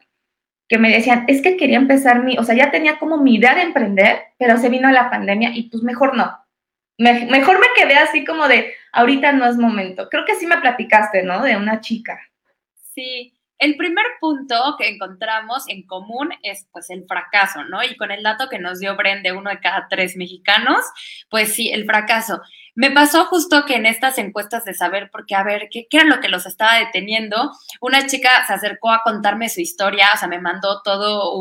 que 0.67 0.79
me 0.79 0.89
decían, 0.89 1.25
es 1.27 1.43
que 1.43 1.55
quería 1.55 1.77
empezar 1.77 2.23
mi, 2.23 2.35
o 2.39 2.43
sea, 2.43 2.55
ya 2.55 2.71
tenía 2.71 2.97
como 2.97 3.17
mi 3.17 3.35
idea 3.35 3.53
de 3.53 3.61
emprender, 3.61 4.23
pero 4.39 4.57
se 4.57 4.69
vino 4.69 4.89
la 4.89 5.11
pandemia 5.11 5.51
y 5.53 5.69
pues 5.69 5.83
mejor 5.83 6.17
no 6.17 6.41
mejor 7.01 7.59
me 7.59 7.67
quedé 7.75 7.95
así 7.95 8.23
como 8.23 8.47
de, 8.47 8.73
ahorita 8.91 9.31
no 9.31 9.45
es 9.45 9.57
momento. 9.57 10.09
Creo 10.09 10.25
que 10.25 10.35
sí 10.35 10.45
me 10.45 10.57
platicaste, 10.57 11.23
¿no? 11.23 11.41
De 11.41 11.57
una 11.57 11.81
chica. 11.81 12.19
Sí, 12.93 13.33
el 13.61 13.77
primer 13.77 14.05
punto 14.19 14.75
que 14.75 14.89
encontramos 14.89 15.65
en 15.67 15.85
común 15.85 16.31
es 16.41 16.67
pues 16.71 16.89
el 16.89 17.05
fracaso, 17.07 17.63
¿no? 17.65 17.83
Y 17.83 17.95
con 17.95 18.09
el 18.09 18.23
dato 18.23 18.49
que 18.49 18.57
nos 18.57 18.79
dio 18.79 18.95
Bren 18.95 19.21
uno 19.37 19.51
de 19.51 19.59
cada 19.59 19.85
tres 19.87 20.17
mexicanos, 20.17 20.83
pues 21.29 21.53
sí, 21.53 21.69
el 21.69 21.85
fracaso. 21.85 22.41
Me 22.73 22.89
pasó 22.89 23.25
justo 23.25 23.65
que 23.65 23.75
en 23.75 23.85
estas 23.85 24.17
encuestas 24.17 24.65
de 24.65 24.73
saber, 24.73 25.09
porque 25.11 25.35
a 25.35 25.43
ver, 25.43 25.69
¿qué, 25.69 25.85
era 25.91 26.05
lo 26.05 26.19
que 26.19 26.29
los 26.29 26.47
estaba 26.47 26.79
deteniendo? 26.79 27.51
Una 27.81 28.07
chica 28.07 28.43
se 28.47 28.53
acercó 28.53 28.89
a 28.89 29.03
contarme 29.03 29.47
su 29.47 29.61
historia, 29.61 30.09
o 30.11 30.17
sea, 30.17 30.27
me 30.27 30.41
mandó 30.41 30.81
todo 30.81 31.31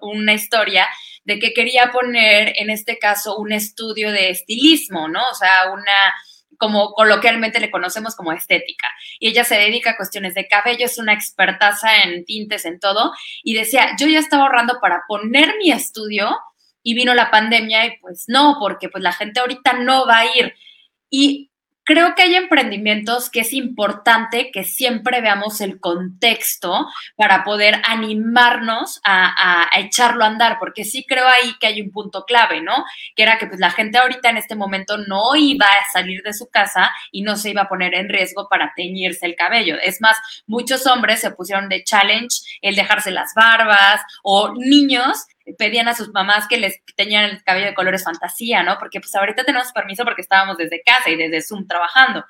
una 0.00 0.32
historia 0.32 0.86
de 1.24 1.40
que 1.40 1.54
quería 1.54 1.90
poner, 1.90 2.52
en 2.56 2.70
este 2.70 3.00
caso, 3.00 3.36
un 3.36 3.50
estudio 3.50 4.12
de 4.12 4.30
estilismo, 4.30 5.08
¿no? 5.08 5.28
O 5.28 5.34
sea, 5.34 5.72
una 5.72 6.14
como 6.58 6.92
coloquialmente 6.92 7.60
le 7.60 7.70
conocemos 7.70 8.14
como 8.14 8.32
estética. 8.32 8.88
Y 9.18 9.28
ella 9.28 9.44
se 9.44 9.56
dedica 9.56 9.90
a 9.90 9.96
cuestiones 9.96 10.34
de 10.34 10.48
cabello, 10.48 10.86
es 10.86 10.98
una 10.98 11.12
expertaza 11.12 12.02
en 12.02 12.24
tintes, 12.24 12.64
en 12.64 12.80
todo. 12.80 13.12
Y 13.42 13.54
decía, 13.54 13.94
yo 13.98 14.06
ya 14.06 14.18
estaba 14.18 14.44
ahorrando 14.44 14.78
para 14.80 15.02
poner 15.08 15.54
mi 15.58 15.70
estudio 15.70 16.36
y 16.82 16.94
vino 16.94 17.14
la 17.14 17.30
pandemia 17.30 17.86
y 17.86 17.98
pues 17.98 18.24
no, 18.28 18.56
porque 18.60 18.88
pues 18.88 19.02
la 19.02 19.12
gente 19.12 19.40
ahorita 19.40 19.72
no 19.74 20.06
va 20.06 20.18
a 20.18 20.36
ir. 20.36 20.54
Y 21.10 21.50
creo 21.84 22.14
que 22.14 22.22
hay 22.22 22.34
emprendimientos 22.34 23.30
que 23.30 23.40
es 23.40 23.52
importante 23.52 24.50
que 24.50 24.64
siempre 24.64 25.20
veamos 25.20 25.60
el 25.60 25.78
contexto 25.80 26.86
para 27.16 27.44
poder 27.44 27.80
animarnos 27.84 29.00
a, 29.04 29.68
echarlo 29.76 30.24
a 30.24 30.28
andar, 30.28 30.58
porque 30.58 30.84
sí 30.84 31.04
creo 31.06 31.28
ahí 31.28 31.54
que 31.60 31.66
hay 31.66 31.82
un 31.82 31.90
punto 31.90 32.24
clave, 32.24 32.60
¿no? 32.60 32.84
Que 33.14 33.22
era 33.22 33.38
que 33.38 33.46
pues 33.46 33.60
la 33.60 33.70
gente 33.70 33.98
ahorita 33.98 34.30
en 34.30 34.38
este 34.38 34.56
momento 34.56 34.96
no 34.96 35.36
iba 35.36 35.66
a 35.66 35.90
salir 35.92 36.22
de 36.22 36.32
su 36.32 36.48
casa 36.48 36.90
y 37.12 37.22
no 37.22 37.36
se 37.36 37.50
iba 37.50 37.62
a 37.62 37.68
poner 37.68 37.94
en 37.94 38.08
riesgo 38.08 38.48
para 38.48 38.72
teñirse 38.74 39.26
el 39.26 39.36
cabello. 39.36 39.76
Es 39.82 40.00
más, 40.00 40.16
muchos 40.46 40.86
hombres 40.86 41.20
se 41.20 41.30
pusieron 41.30 41.68
de 41.68 41.84
challenge 41.84 42.40
el 42.62 42.76
dejarse 42.76 43.10
las 43.10 43.34
barbas 43.34 44.00
o 44.22 44.54
niños 44.54 45.26
pedían 45.58 45.88
a 45.88 45.94
sus 45.94 46.12
mamás 46.12 46.48
que 46.48 46.56
les 46.56 46.80
teñan 46.96 47.24
el 47.24 47.42
cabello 47.44 47.66
de 47.66 47.74
colores 47.74 48.04
fantasía, 48.04 48.62
¿no? 48.62 48.78
Porque 48.78 49.00
pues 49.00 49.14
ahorita 49.14 49.44
tenemos 49.44 49.72
permiso 49.72 50.04
porque 50.04 50.22
estábamos 50.22 50.56
desde 50.56 50.82
casa 50.82 51.10
y 51.10 51.16
desde 51.16 51.42
Zoom 51.42 51.66
trabajando. 51.66 52.24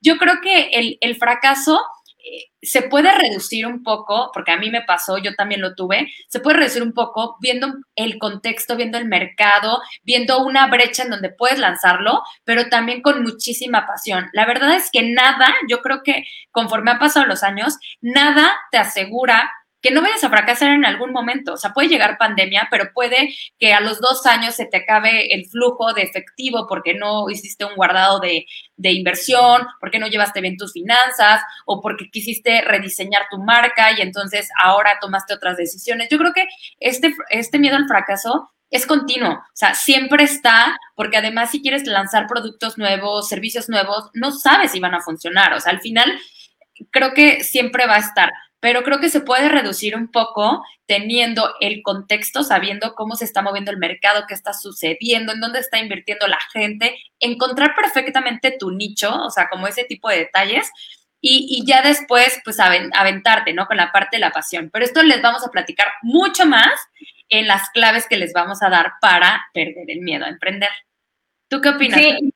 Yo 0.00 0.16
creo 0.18 0.40
que 0.42 0.68
el, 0.72 0.98
el 1.00 1.16
fracaso 1.16 1.80
eh, 2.26 2.46
se 2.62 2.80
puede 2.80 3.12
reducir 3.12 3.66
un 3.66 3.82
poco, 3.82 4.30
porque 4.32 4.50
a 4.50 4.56
mí 4.56 4.70
me 4.70 4.80
pasó, 4.80 5.18
yo 5.18 5.34
también 5.34 5.60
lo 5.60 5.74
tuve, 5.74 6.10
se 6.28 6.40
puede 6.40 6.56
reducir 6.56 6.82
un 6.82 6.94
poco 6.94 7.36
viendo 7.38 7.74
el 7.96 8.18
contexto, 8.18 8.76
viendo 8.76 8.96
el 8.96 9.04
mercado, 9.04 9.82
viendo 10.04 10.42
una 10.42 10.66
brecha 10.68 11.02
en 11.02 11.10
donde 11.10 11.28
puedes 11.28 11.58
lanzarlo, 11.58 12.22
pero 12.44 12.70
también 12.70 13.02
con 13.02 13.22
muchísima 13.22 13.86
pasión. 13.86 14.30
La 14.32 14.46
verdad 14.46 14.74
es 14.74 14.88
que 14.90 15.02
nada, 15.02 15.54
yo 15.68 15.82
creo 15.82 16.02
que 16.02 16.24
conforme 16.50 16.92
han 16.92 16.98
pasado 16.98 17.26
los 17.26 17.42
años, 17.42 17.76
nada 18.00 18.56
te 18.70 18.78
asegura 18.78 19.50
que 19.84 19.90
no 19.90 20.00
vayas 20.00 20.24
a 20.24 20.30
fracasar 20.30 20.70
en 20.70 20.86
algún 20.86 21.12
momento. 21.12 21.52
O 21.52 21.56
sea, 21.58 21.74
puede 21.74 21.88
llegar 21.88 22.16
pandemia, 22.16 22.68
pero 22.70 22.90
puede 22.94 23.34
que 23.58 23.74
a 23.74 23.80
los 23.80 24.00
dos 24.00 24.24
años 24.24 24.54
se 24.54 24.64
te 24.64 24.78
acabe 24.78 25.34
el 25.34 25.44
flujo 25.44 25.92
de 25.92 26.00
efectivo 26.00 26.64
porque 26.66 26.94
no 26.94 27.28
hiciste 27.28 27.66
un 27.66 27.74
guardado 27.74 28.18
de, 28.18 28.46
inversión, 28.78 29.66
porque 29.80 29.98
no 29.98 30.06
llevaste 30.06 30.40
bien 30.40 30.56
tus 30.56 30.72
finanzas 30.72 31.42
o 31.66 31.82
porque 31.82 32.08
quisiste 32.10 32.62
rediseñar 32.62 33.26
tu 33.30 33.36
marca 33.36 33.92
y 33.92 34.00
entonces 34.00 34.48
ahora 34.62 34.96
tomaste 35.02 35.34
otras 35.34 35.58
decisiones. 35.58 36.08
Yo 36.08 36.16
creo 36.16 36.32
que 36.32 36.46
este, 36.80 37.14
este 37.28 37.58
miedo 37.58 37.76
al 37.76 37.86
fracaso 37.86 38.52
es 38.70 38.86
continuo, 38.86 39.32
o 39.34 39.44
sea, 39.52 39.74
siempre 39.74 40.24
está, 40.24 40.78
porque 40.96 41.18
además 41.18 41.50
si 41.50 41.60
quieres 41.60 41.86
lanzar 41.86 42.26
productos 42.26 42.78
nuevos, 42.78 43.28
servicios 43.28 43.68
nuevos, 43.68 44.08
no 44.14 44.32
sabes 44.32 44.72
si 44.72 44.80
van 44.80 44.94
a 44.94 45.02
funcionar, 45.02 45.52
o 45.52 45.60
sea, 45.60 45.72
al 45.72 45.80
final 45.80 46.18
creo 46.90 47.12
que 47.12 47.44
siempre 47.44 47.86
va 47.86 47.96
a 47.96 48.00
estar 48.00 48.32
pero 48.64 48.82
creo 48.82 48.98
que 48.98 49.10
se 49.10 49.20
puede 49.20 49.50
reducir 49.50 49.94
un 49.94 50.10
poco 50.10 50.64
teniendo 50.86 51.54
el 51.60 51.82
contexto, 51.82 52.42
sabiendo 52.42 52.94
cómo 52.94 53.14
se 53.14 53.26
está 53.26 53.42
moviendo 53.42 53.70
el 53.70 53.76
mercado, 53.76 54.24
qué 54.26 54.32
está 54.32 54.54
sucediendo, 54.54 55.34
en 55.34 55.40
dónde 55.40 55.58
está 55.58 55.78
invirtiendo 55.80 56.26
la 56.28 56.38
gente, 56.50 56.96
encontrar 57.20 57.74
perfectamente 57.74 58.56
tu 58.58 58.70
nicho, 58.70 59.14
o 59.22 59.28
sea, 59.28 59.50
como 59.50 59.66
ese 59.66 59.84
tipo 59.84 60.08
de 60.08 60.16
detalles. 60.16 60.70
Y, 61.20 61.62
ya 61.66 61.82
después, 61.82 62.40
pues, 62.42 62.58
aventarte, 62.58 63.52
¿no? 63.52 63.66
Con 63.66 63.76
la 63.76 63.92
parte 63.92 64.16
de 64.16 64.20
la 64.20 64.30
pasión. 64.30 64.70
Pero 64.72 64.86
esto 64.86 65.02
les 65.02 65.20
vamos 65.20 65.46
a 65.46 65.50
platicar 65.50 65.88
mucho 66.00 66.46
más 66.46 66.72
en 67.28 67.46
las 67.46 67.68
claves 67.68 68.06
que 68.08 68.16
les 68.16 68.32
vamos 68.32 68.62
a 68.62 68.70
dar 68.70 68.92
para 68.98 69.44
perder 69.52 69.90
el 69.90 70.00
miedo 70.00 70.24
a 70.24 70.30
emprender. 70.30 70.70
¿Tú 71.48 71.60
qué 71.60 71.68
opinas? 71.68 72.00
Sí, 72.00 72.32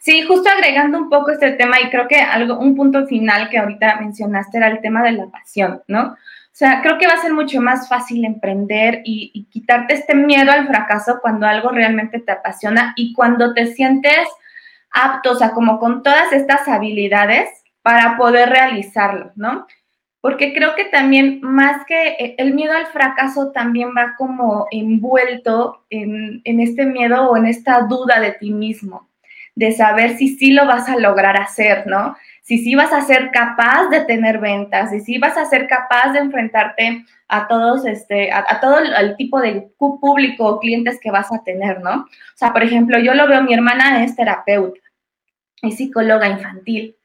Sí, 0.00 0.22
justo 0.22 0.48
agregando 0.48 0.98
un 0.98 1.08
poco 1.08 1.30
este 1.30 1.52
tema 1.52 1.80
y 1.80 1.90
creo 1.90 2.08
que 2.08 2.16
algo, 2.16 2.58
un 2.58 2.76
punto 2.76 3.06
final 3.06 3.48
que 3.50 3.58
ahorita 3.58 4.00
mencionaste 4.00 4.58
era 4.58 4.68
el 4.68 4.80
tema 4.80 5.02
de 5.02 5.12
la 5.12 5.26
pasión, 5.26 5.82
¿no? 5.88 6.16
O 6.52 6.54
sea, 6.54 6.82
creo 6.82 6.98
que 6.98 7.06
va 7.06 7.14
a 7.14 7.22
ser 7.22 7.32
mucho 7.32 7.60
más 7.62 7.88
fácil 7.88 8.24
emprender 8.24 9.00
y, 9.04 9.46
quitarte 9.50 9.94
este 9.94 10.14
miedo 10.14 10.52
al 10.52 10.66
fracaso 10.66 11.18
cuando 11.22 11.46
algo 11.46 11.70
realmente 11.70 12.20
te 12.20 12.32
apasiona 12.32 12.92
y 12.96 13.14
cuando 13.14 13.54
te 13.54 13.66
sientes 13.68 14.28
apto, 14.90 15.32
o 15.32 15.34
sea, 15.34 15.52
como 15.52 15.78
con 15.78 16.02
todas 16.02 16.32
estas 16.32 16.68
habilidades 16.68 17.48
para 17.80 18.16
poder 18.18 18.50
realizarlo, 18.50 19.32
¿no? 19.34 19.66
Porque 20.20 20.52
creo 20.52 20.74
que 20.76 20.84
también 20.84 21.40
más 21.42 21.84
que 21.86 22.10
eh, 22.10 22.34
el 22.38 22.54
miedo 22.54 22.74
al 22.74 22.86
fracaso 22.86 23.50
también 23.52 23.90
va 23.96 24.14
como 24.18 24.66
envuelto 24.70 25.84
en, 25.90 26.42
en 26.44 26.60
este 26.60 26.84
miedo 26.86 27.30
o 27.30 27.36
en 27.36 27.46
esta 27.46 27.80
duda 27.82 28.20
de 28.20 28.32
ti 28.32 28.50
mismo 28.50 29.08
de 29.54 29.72
saber 29.72 30.16
si 30.16 30.28
sí 30.36 30.52
lo 30.52 30.66
vas 30.66 30.88
a 30.88 30.96
lograr 30.96 31.36
hacer, 31.36 31.86
¿no? 31.86 32.16
Si 32.42 32.58
sí 32.58 32.74
vas 32.74 32.92
a 32.92 33.02
ser 33.02 33.30
capaz 33.30 33.88
de 33.90 34.00
tener 34.00 34.38
ventas, 34.38 34.90
si 34.90 35.00
sí 35.00 35.18
vas 35.18 35.36
a 35.36 35.44
ser 35.44 35.66
capaz 35.66 36.12
de 36.12 36.20
enfrentarte 36.20 37.04
a 37.28 37.46
todos, 37.46 37.86
este, 37.86 38.32
a, 38.32 38.60
todo 38.60 38.78
el, 38.78 39.16
tipo 39.16 39.40
de 39.40 39.70
público 39.78 40.46
o 40.46 40.58
clientes 40.58 40.98
que 41.00 41.10
vas 41.10 41.32
a 41.32 41.42
tener, 41.44 41.80
¿no? 41.80 42.02
O 42.02 42.36
sea, 42.36 42.52
por 42.52 42.62
ejemplo, 42.62 42.98
yo 42.98 43.14
lo 43.14 43.28
veo, 43.28 43.42
mi 43.42 43.54
hermana 43.54 44.04
es 44.04 44.16
terapeuta, 44.16 44.80
y 45.62 45.72
psicóloga 45.72 46.28
infantil, 46.28 46.96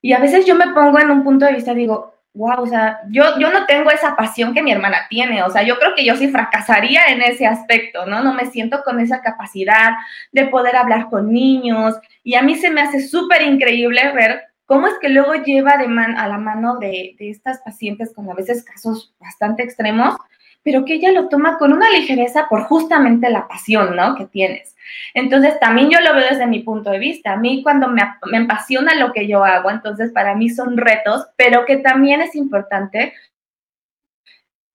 y 0.00 0.12
a 0.12 0.20
veces 0.20 0.46
yo 0.46 0.54
me 0.54 0.68
pongo 0.68 1.00
en 1.00 1.10
un 1.10 1.24
punto 1.24 1.46
de 1.46 1.54
vista, 1.54 1.74
digo, 1.74 2.13
wow, 2.34 2.62
o 2.62 2.66
sea, 2.66 3.00
yo, 3.10 3.38
yo 3.38 3.50
no 3.50 3.64
tengo 3.64 3.90
esa 3.90 4.16
pasión 4.16 4.52
que 4.52 4.62
mi 4.62 4.72
hermana 4.72 5.06
tiene, 5.08 5.42
o 5.44 5.50
sea, 5.50 5.62
yo 5.62 5.78
creo 5.78 5.94
que 5.94 6.04
yo 6.04 6.16
sí 6.16 6.28
fracasaría 6.28 7.06
en 7.06 7.22
ese 7.22 7.46
aspecto, 7.46 8.06
¿no? 8.06 8.22
No 8.22 8.34
me 8.34 8.46
siento 8.46 8.82
con 8.84 8.98
esa 8.98 9.22
capacidad 9.22 9.92
de 10.32 10.46
poder 10.48 10.76
hablar 10.76 11.08
con 11.10 11.32
niños 11.32 11.94
y 12.24 12.34
a 12.34 12.42
mí 12.42 12.56
se 12.56 12.70
me 12.70 12.82
hace 12.82 13.06
súper 13.06 13.42
increíble 13.42 14.12
ver 14.12 14.42
cómo 14.66 14.88
es 14.88 14.94
que 15.00 15.10
luego 15.10 15.34
lleva 15.34 15.76
de 15.76 15.86
man, 15.86 16.18
a 16.18 16.26
la 16.26 16.38
mano 16.38 16.78
de, 16.78 17.14
de 17.18 17.30
estas 17.30 17.60
pacientes 17.60 18.12
con 18.12 18.28
a 18.28 18.34
veces 18.34 18.64
casos 18.64 19.14
bastante 19.20 19.62
extremos 19.62 20.16
pero 20.64 20.84
que 20.84 20.94
ella 20.94 21.12
lo 21.12 21.28
toma 21.28 21.58
con 21.58 21.72
una 21.72 21.90
ligereza 21.90 22.48
por 22.48 22.64
justamente 22.64 23.30
la 23.30 23.46
pasión, 23.46 23.94
¿no? 23.94 24.16
Que 24.16 24.24
tienes. 24.24 24.74
Entonces, 25.12 25.60
también 25.60 25.90
yo 25.90 26.00
lo 26.00 26.14
veo 26.14 26.28
desde 26.28 26.46
mi 26.46 26.60
punto 26.60 26.90
de 26.90 26.98
vista. 26.98 27.34
A 27.34 27.36
mí 27.36 27.62
cuando 27.62 27.88
me, 27.88 28.02
me 28.30 28.38
apasiona 28.38 28.94
lo 28.94 29.12
que 29.12 29.28
yo 29.28 29.44
hago, 29.44 29.70
entonces 29.70 30.10
para 30.10 30.34
mí 30.34 30.50
son 30.50 30.76
retos, 30.76 31.26
pero 31.36 31.64
que 31.66 31.76
también 31.76 32.22
es 32.22 32.34
importante 32.34 33.12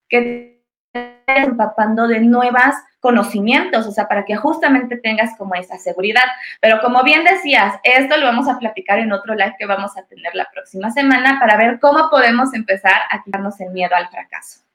que 0.08 0.62
estés 0.94 1.48
empapando 1.48 2.08
de 2.08 2.22
nuevas 2.22 2.76
conocimientos, 3.00 3.88
o 3.88 3.92
sea, 3.92 4.08
para 4.08 4.26
que 4.26 4.36
justamente 4.36 4.98
tengas 4.98 5.36
como 5.38 5.56
esa 5.56 5.78
seguridad. 5.78 6.26
Pero 6.62 6.82
como 6.82 7.04
bien 7.04 7.24
decías, 7.24 7.76
esto 7.84 8.18
lo 8.18 8.26
vamos 8.26 8.48
a 8.48 8.60
platicar 8.60 9.00
en 9.00 9.12
otro 9.12 9.36
live 9.36 9.56
que 9.58 9.66
vamos 9.66 9.98
a 9.98 10.04
tener 10.04 10.36
la 10.36 10.48
próxima 10.52 10.92
semana 10.92 11.40
para 11.40 11.58
ver 11.58 11.80
cómo 11.80 12.10
podemos 12.10 12.54
empezar 12.54 13.02
a 13.10 13.24
quitarnos 13.24 13.60
el 13.62 13.72
miedo 13.72 13.96
al 13.96 14.10
fracaso. 14.10 14.69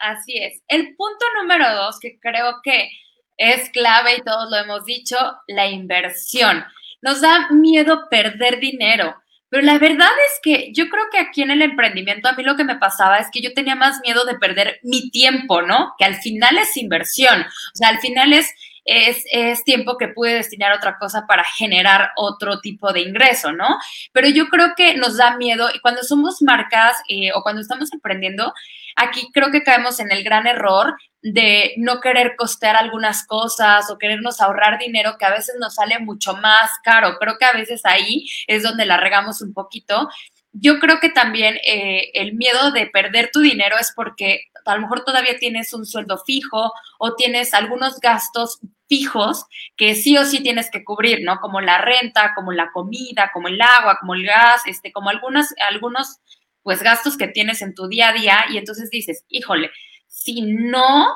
Así 0.00 0.38
es. 0.38 0.62
El 0.66 0.96
punto 0.96 1.24
número 1.40 1.72
dos, 1.74 2.00
que 2.00 2.18
creo 2.18 2.60
que 2.62 2.90
es 3.36 3.68
clave 3.70 4.16
y 4.16 4.22
todos 4.22 4.50
lo 4.50 4.56
hemos 4.56 4.84
dicho, 4.84 5.16
la 5.46 5.68
inversión. 5.68 6.64
Nos 7.02 7.20
da 7.20 7.50
miedo 7.50 8.08
perder 8.10 8.60
dinero, 8.60 9.14
pero 9.50 9.62
la 9.62 9.78
verdad 9.78 10.10
es 10.26 10.40
que 10.42 10.72
yo 10.72 10.88
creo 10.88 11.04
que 11.12 11.18
aquí 11.18 11.42
en 11.42 11.50
el 11.50 11.60
emprendimiento 11.60 12.28
a 12.28 12.32
mí 12.32 12.42
lo 12.42 12.56
que 12.56 12.64
me 12.64 12.76
pasaba 12.76 13.18
es 13.18 13.28
que 13.30 13.42
yo 13.42 13.52
tenía 13.52 13.74
más 13.74 14.00
miedo 14.00 14.24
de 14.24 14.38
perder 14.38 14.80
mi 14.82 15.10
tiempo, 15.10 15.60
¿no? 15.60 15.94
Que 15.98 16.04
al 16.06 16.16
final 16.16 16.56
es 16.56 16.76
inversión, 16.76 17.42
o 17.42 17.74
sea, 17.76 17.88
al 17.88 17.98
final 17.98 18.32
es 18.32 18.50
es, 18.90 19.64
tiempo 19.64 19.96
que 19.96 20.08
pude 20.08 20.34
destinar 20.34 20.72
a 20.72 20.76
otra 20.76 20.98
cosa 20.98 21.26
para 21.26 21.44
generar 21.44 22.10
otro 22.16 22.60
tipo 22.60 22.92
de 22.92 23.00
ingreso, 23.00 23.52
¿no? 23.52 23.78
Pero 24.12 24.28
yo 24.28 24.48
creo 24.48 24.74
que 24.76 24.96
nos 24.96 25.16
da 25.16 25.36
miedo 25.36 25.68
y 25.72 25.80
cuando 25.80 26.02
somos 26.02 26.42
marcas 26.42 26.96
eh, 27.08 27.30
o 27.34 27.42
cuando 27.42 27.60
estamos 27.60 27.92
emprendiendo, 27.92 28.52
aquí 28.96 29.30
creo 29.32 29.50
que 29.50 29.62
caemos 29.62 30.00
en 30.00 30.10
el 30.10 30.24
gran 30.24 30.46
error 30.46 30.96
de 31.22 31.74
no 31.76 32.00
querer 32.00 32.34
costear 32.36 32.76
algunas 32.76 33.26
cosas 33.26 33.90
o 33.90 33.98
querernos 33.98 34.40
ahorrar 34.40 34.78
dinero 34.78 35.16
que 35.18 35.26
a 35.26 35.30
veces 35.30 35.54
nos 35.60 35.74
sale 35.74 35.98
mucho 35.98 36.36
más 36.36 36.70
caro. 36.82 37.16
Creo 37.18 37.36
que 37.38 37.44
a 37.44 37.52
veces 37.52 37.82
ahí 37.84 38.26
es 38.46 38.62
donde 38.62 38.86
la 38.86 38.96
regamos 38.96 39.40
un 39.42 39.52
poquito. 39.52 40.08
Yo 40.52 40.80
creo 40.80 40.98
que 40.98 41.10
también 41.10 41.56
eh, 41.64 42.10
el 42.14 42.34
miedo 42.34 42.72
de 42.72 42.86
perder 42.86 43.30
tu 43.32 43.40
dinero 43.40 43.76
es 43.78 43.92
porque 43.94 44.46
a 44.64 44.74
lo 44.74 44.82
mejor 44.82 45.04
todavía 45.04 45.38
tienes 45.38 45.72
un 45.72 45.86
sueldo 45.86 46.18
fijo 46.26 46.72
o 46.98 47.14
tienes 47.14 47.54
algunos 47.54 48.00
gastos 48.00 48.58
fijos 48.90 49.46
que 49.76 49.94
sí 49.94 50.18
o 50.18 50.24
sí 50.24 50.42
tienes 50.42 50.68
que 50.70 50.82
cubrir, 50.84 51.20
¿no? 51.22 51.38
Como 51.38 51.60
la 51.60 51.78
renta, 51.78 52.32
como 52.34 52.52
la 52.52 52.72
comida, 52.72 53.30
como 53.32 53.46
el 53.46 53.62
agua, 53.62 53.98
como 54.00 54.14
el 54.14 54.26
gas, 54.26 54.62
este, 54.66 54.92
como 54.92 55.08
algunas, 55.08 55.54
algunos 55.66 56.18
pues 56.62 56.82
gastos 56.82 57.16
que 57.16 57.28
tienes 57.28 57.62
en 57.62 57.74
tu 57.74 57.88
día 57.88 58.08
a 58.08 58.12
día 58.12 58.44
y 58.50 58.58
entonces 58.58 58.90
dices, 58.90 59.24
híjole, 59.28 59.70
si 60.08 60.42
no, 60.42 61.06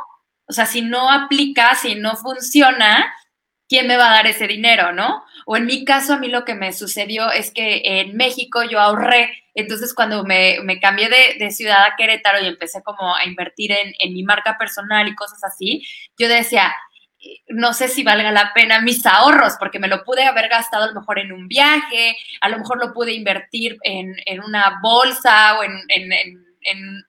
o 0.47 0.53
sea, 0.53 0.67
si 0.67 0.83
no 0.83 1.11
aplica, 1.11 1.75
si 1.75 1.97
no 1.97 2.17
funciona, 2.17 3.13
¿quién 3.69 3.89
me 3.89 3.97
va 3.97 4.09
a 4.09 4.15
dar 4.15 4.27
ese 4.29 4.47
dinero, 4.47 4.93
no? 4.93 5.25
O 5.45 5.57
en 5.57 5.67
mi 5.67 5.85
caso, 5.85 6.15
a 6.15 6.19
mí 6.19 6.29
lo 6.29 6.45
que 6.45 6.55
me 6.55 6.73
sucedió 6.73 7.31
es 7.33 7.51
que 7.51 7.83
en 7.85 8.17
México 8.17 8.63
yo 8.63 8.81
ahorré, 8.81 9.45
entonces 9.55 9.95
cuando 9.95 10.25
me, 10.25 10.59
cambié 10.81 11.09
de, 11.39 11.51
ciudad 11.51 11.85
a 11.85 11.97
Querétaro 11.97 12.41
y 12.41 12.47
empecé 12.47 12.83
como 12.83 13.15
a 13.15 13.25
invertir 13.25 13.73
en, 13.73 13.95
en 13.99 14.15
mi 14.15 14.23
marca 14.23 14.57
personal 14.59 15.09
y 15.09 15.17
cosas 15.17 15.43
así, 15.43 15.85
yo 16.17 16.29
decía, 16.29 16.73
no 17.49 17.73
sé 17.73 17.89
si 17.89 18.03
valga 18.03 18.33
la 18.33 18.53
pena 18.55 18.81
mis 18.81 19.05
ahorros, 19.07 19.55
porque 19.59 19.79
me 19.79 19.89
lo 19.89 20.05
pude 20.05 20.25
haber 20.25 20.49
gastado 20.49 20.85
a 20.85 20.89
lo 20.89 21.01
mejor 21.01 21.19
en 21.19 21.33
un 21.33 21.49
viaje, 21.49 22.17
a 22.41 22.49
lo 22.49 22.59
mejor 22.59 22.79
lo 22.79 22.93
pude 22.93 23.13
invertir 23.13 23.79
en, 23.83 24.15
una 24.45 24.81
bolsa 24.83 25.59
o 25.59 25.63
en, 25.63 25.75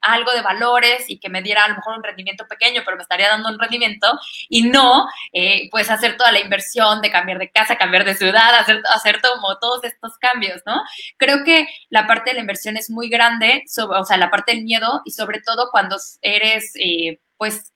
algo 0.02 0.34
de 0.34 0.42
valores 0.42 1.06
y 1.10 1.18
que 1.18 1.30
me 1.30 1.42
diera 1.42 1.64
a 1.64 1.70
lo 1.70 1.76
mejor 1.76 1.98
un 1.98 2.04
rendimiento 2.04 2.46
pequeño, 2.46 2.82
pero 2.84 2.98
me 2.98 3.04
estaría 3.04 3.30
dando 3.30 3.48
un 3.48 3.58
rendimiento 3.58 4.20
y 4.50 4.64
no, 4.64 5.08
eh, 5.32 5.70
pues 5.72 5.90
hacer 5.90 6.18
toda 6.18 6.34
la 6.34 6.42
inversión 6.42 7.02
de 7.02 7.10
cambiar 7.10 7.40
de 7.40 7.50
casa, 7.50 7.78
cambiar 7.78 8.04
de 8.04 8.16
ciudad, 8.16 8.54
hacer, 8.56 8.84
hacer 8.94 9.22
como 9.22 9.58
todos 9.58 9.86
estos 9.86 10.18
cambios, 10.18 10.62
¿no? 10.66 10.82
Creo 11.16 11.46
que 11.46 11.70
la 11.90 12.06
parte 12.06 12.32
de 12.32 12.36
la 12.36 12.42
inversión 12.42 12.76
es 12.76 12.90
muy 12.90 13.08
grande, 13.08 13.64
o 13.78 14.04
sea, 14.04 14.18
la 14.18 14.30
parte 14.30 14.54
del 14.54 14.66
miedo 14.66 15.02
y 15.06 15.12
sobre 15.12 15.40
todo 15.40 15.70
cuando 15.72 15.96
eres, 16.22 16.74
eh, 16.76 17.22
pues, 17.38 17.72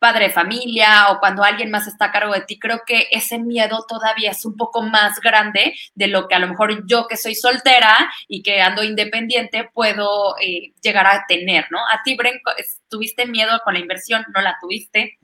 padre 0.00 0.26
de 0.26 0.32
familia 0.32 1.10
o 1.10 1.20
cuando 1.20 1.44
alguien 1.44 1.70
más 1.70 1.86
está 1.86 2.06
a 2.06 2.10
cargo 2.10 2.32
de 2.32 2.40
ti, 2.40 2.58
creo 2.58 2.80
que 2.84 3.06
ese 3.12 3.38
miedo 3.38 3.84
todavía 3.86 4.32
es 4.32 4.44
un 4.44 4.56
poco 4.56 4.82
más 4.82 5.20
grande 5.20 5.74
de 5.94 6.08
lo 6.08 6.26
que 6.26 6.34
a 6.34 6.40
lo 6.40 6.48
mejor 6.48 6.86
yo 6.86 7.06
que 7.06 7.16
soy 7.16 7.36
soltera 7.36 8.10
y 8.26 8.42
que 8.42 8.60
ando 8.60 8.82
independiente 8.82 9.70
puedo 9.72 10.36
eh, 10.40 10.72
llegar 10.82 11.06
a 11.06 11.24
tener, 11.28 11.66
¿no? 11.70 11.78
A 11.78 12.02
ti, 12.02 12.16
Bren, 12.16 12.40
¿tuviste 12.88 13.26
miedo 13.26 13.60
con 13.62 13.74
la 13.74 13.80
inversión? 13.80 14.24
¿No 14.34 14.40
la 14.40 14.56
tuviste? 14.60 15.18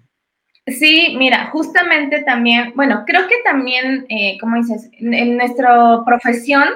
Sí, 0.66 1.14
mira, 1.16 1.47
justamente 1.52 2.23
también, 2.25 2.73
bueno, 2.75 3.04
creo 3.06 3.28
que 3.28 3.37
también, 3.45 4.04
eh, 4.09 4.37
como 4.40 4.56
dices, 4.56 4.90
en 4.99 5.37
nuestra 5.37 6.04
profesión, 6.04 6.68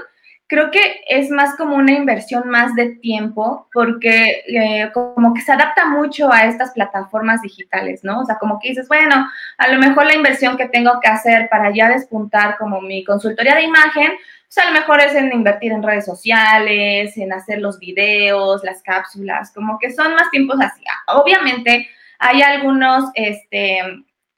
creo 0.50 0.72
que 0.72 1.02
es 1.06 1.30
más 1.30 1.56
como 1.56 1.76
una 1.76 1.92
inversión 1.92 2.48
más 2.48 2.74
de 2.74 2.96
tiempo 2.96 3.68
porque 3.72 4.42
eh, 4.48 4.90
como 4.92 5.32
que 5.32 5.42
se 5.42 5.52
adapta 5.52 5.86
mucho 5.86 6.30
a 6.32 6.46
estas 6.46 6.72
plataformas 6.72 7.40
digitales, 7.40 8.02
¿no? 8.02 8.22
O 8.22 8.26
sea, 8.26 8.36
como 8.36 8.58
que 8.58 8.70
dices, 8.70 8.88
bueno, 8.88 9.30
a 9.58 9.68
lo 9.68 9.78
mejor 9.78 10.06
la 10.06 10.16
inversión 10.16 10.56
que 10.56 10.68
tengo 10.68 10.98
que 11.00 11.08
hacer 11.08 11.48
para 11.48 11.72
ya 11.72 11.88
despuntar 11.88 12.58
como 12.58 12.80
mi 12.80 13.04
consultoría 13.04 13.54
de 13.54 13.62
imagen, 13.62 14.10
pues 14.52 14.58
a 14.58 14.68
lo 14.68 14.72
mejor 14.72 15.00
es 15.00 15.14
en 15.14 15.32
invertir 15.32 15.70
en 15.70 15.84
redes 15.84 16.04
sociales, 16.04 17.16
en 17.16 17.32
hacer 17.32 17.60
los 17.60 17.78
videos, 17.78 18.64
las 18.64 18.82
cápsulas, 18.82 19.52
como 19.54 19.78
que 19.78 19.92
son 19.92 20.16
más 20.16 20.30
tiempos 20.32 20.58
así. 20.60 20.82
Obviamente 21.06 21.88
hay 22.18 22.42
algunos, 22.42 23.04
este, 23.14 23.82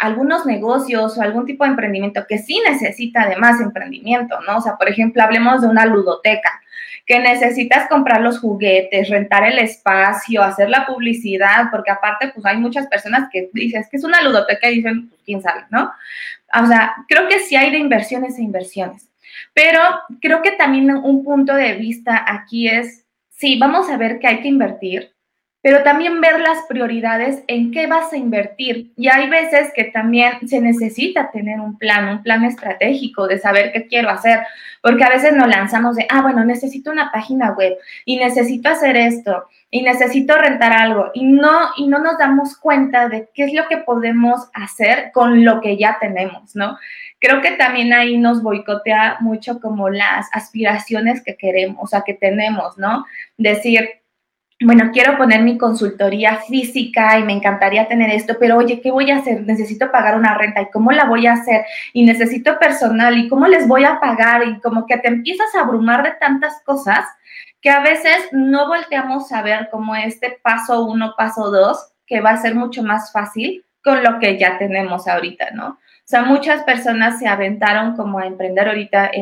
algunos 0.03 0.45
negocios 0.45 1.17
o 1.17 1.23
algún 1.23 1.47
tipo 1.47 1.63
de 1.63 1.71
emprendimiento 1.71 2.27
que 2.29 2.39
sí 2.39 2.61
necesita 2.69 3.29
de 3.29 3.37
más 3.37 3.61
emprendimiento, 3.61 4.41
¿no? 4.41 4.57
O 4.57 4.61
sea, 4.61 4.77
por 4.77 4.89
ejemplo, 4.89 5.23
hablemos 5.23 5.63
de 5.63 5.69
una 5.69 5.87
ludoteca, 5.87 6.61
que 7.07 7.21
necesitas 7.21 7.89
comprar 7.89 8.21
los 8.21 8.41
juguetes, 8.41 9.11
rentar 9.11 9.45
el 9.45 9.61
espacio, 9.61 10.43
hacer 10.43 10.71
la 10.71 10.87
publicidad, 10.87 11.67
porque 11.71 11.93
aparte, 11.93 12.33
pues 12.35 12.45
hay 12.45 12.57
muchas 12.57 12.89
personas 12.89 13.29
que 13.33 13.49
dicen, 13.53 13.81
es 13.81 13.89
que 13.89 13.97
es 13.97 14.03
una 14.03 14.21
ludoteca 14.23 14.69
y 14.69 14.77
dicen, 14.77 15.09
pues 15.09 15.21
quién 15.25 15.41
sabe, 15.41 15.67
¿no? 15.71 15.93
O 16.53 16.67
sea, 16.67 16.95
creo 17.09 17.29
que 17.29 17.39
sí 17.39 17.55
hay 17.55 17.71
de 17.71 17.79
inversiones 17.79 18.39
e 18.39 18.43
inversiones, 18.43 19.09
pero 19.55 19.81
creo 20.21 20.43
que 20.43 20.51
también 20.53 20.91
un 20.91 21.23
punto 21.23 21.55
de 21.55 21.75
vista 21.75 22.25
aquí 22.27 22.67
es, 22.67 23.07
sí, 23.31 23.57
vamos 23.57 23.89
a 23.89 23.97
ver 23.97 24.19
que 24.19 24.27
hay 24.27 24.41
que 24.41 24.49
invertir, 24.49 25.13
pero 25.63 25.85
también 25.85 26.21
ver 26.21 26.41
las 26.41 26.59
prioridades 26.69 27.45
en 27.47 27.71
qué 27.71 27.87
vas 27.87 28.13
a 28.13 28.17
invertir. 28.17 28.93
Y 28.97 29.09
hay 29.09 29.31
veces 29.31 29.73
que 29.75 29.85
también 29.85 30.49
se 30.49 30.61
necesita 30.61 31.31
tener 31.31 31.61
un 31.61 31.79
plan, 31.79 32.09
un 32.09 32.23
plan 32.23 32.45
estratégico 32.45 33.29
de 33.29 33.39
saber 33.39 33.73
qué 33.73 33.87
quiero 33.87 34.11
hacer, 34.11 34.41
porque 34.83 35.05
a 35.05 35.09
veces 35.09 35.35
nos 35.35 35.47
lanzamos 35.47 35.95
de, 35.95 36.07
ah, 36.11 36.21
bueno, 36.21 36.45
necesito 36.45 36.91
una 36.91 37.13
página 37.13 37.53
web 37.53 37.77
y 38.05 38.17
necesito 38.17 38.71
hacer 38.71 38.97
esto 38.97 39.45
y 39.71 39.83
necesito 39.83 40.37
rentar 40.37 40.73
algo 40.73 41.13
y 41.15 41.25
no 41.25 41.71
y 41.77 41.87
no 41.87 42.01
nos 42.01 42.19
damos 42.19 42.59
cuenta 42.59 43.09
de 43.09 43.29
qué 43.33 43.45
es 43.45 43.55
lo 43.55 43.69
que 43.69 43.79
podemos 43.79 44.51
hacer 44.53 45.13
con 45.13 45.45
lo 45.45 45.61
que 45.61 45.77
ya 45.77 45.97
tenemos, 46.01 46.57
¿no? 46.57 46.77
Creo 47.21 47.41
que 47.41 47.53
también 47.53 47.93
ahí 47.93 48.19
nos 48.19 48.43
boicotea 48.43 49.19
mucho 49.21 49.61
como 49.61 49.89
las 49.89 50.29
aspiraciones 50.33 51.23
que 51.23 51.37
queremos, 51.37 51.85
o 51.85 51.87
sea, 51.87 52.03
que 52.05 52.15
tenemos, 52.15 52.77
¿no? 52.79 53.07
Decir, 53.39 54.02
bueno, 54.65 54.91
quiero 54.93 55.17
poner 55.17 55.43
mi 55.43 55.59
consultoría 55.59 56.37
física 56.37 57.19
y 57.19 57.25
me 57.25 57.33
encantaría 57.33 57.89
tener 57.89 58.11
esto, 58.11 58.37
pero 58.39 58.57
oye, 58.57 58.81
¿qué 58.81 58.91
voy 58.91 59.11
a 59.11 59.17
hacer? 59.17 59.43
Necesito 59.43 59.91
pagar 59.91 60.17
una 60.17 60.37
renta 60.37 60.63
y 60.63 60.71
cómo 60.71 60.93
la 60.93 61.05
voy 61.05 61.27
a 61.27 61.35
hacer 61.35 61.65
y 61.93 62.05
necesito 62.05 62.59
personal 62.59 63.17
y 63.19 63.29
cómo 63.29 63.47
les 63.47 63.67
voy 63.67 63.85
a 63.85 63.99
pagar 64.01 64.47
y 64.47 64.61
como 64.61 64.87
que 64.87 64.99
te 64.99 65.09
empiezas 65.09 65.55
a 65.55 65.61
abrumar 65.61 66.03
de 66.03 66.13
tantas 66.13 66.61
cosas 66.65 67.05
que 67.61 67.71
a 67.71 67.81
veces 67.81 68.29
no 68.33 68.69
volteamos 68.69 69.33
a 69.33 69.43
ver 69.43 69.69
como 69.71 69.95
este 69.95 70.39
paso 70.43 70.85
uno, 70.85 71.15
paso 71.17 71.51
dos, 71.51 71.93
que 72.07 72.21
va 72.21 72.31
a 72.31 72.37
ser 72.43 72.55
mucho 72.55 72.83
más 72.83 73.13
fácil 73.13 73.65
con 73.83 74.03
lo 74.03 74.19
que 74.19 74.39
ya 74.39 74.59
tenemos 74.59 75.09
ahorita, 75.09 75.51
¿no? 75.53 75.69
O 75.69 75.79
sea, 76.05 76.23
muchas 76.23 76.63
personas 76.65 77.19
se 77.19 77.29
aventaron 77.29 77.97
como 77.97 78.19
a 78.19 78.27
emprender 78.27 78.69
ahorita 78.69 79.13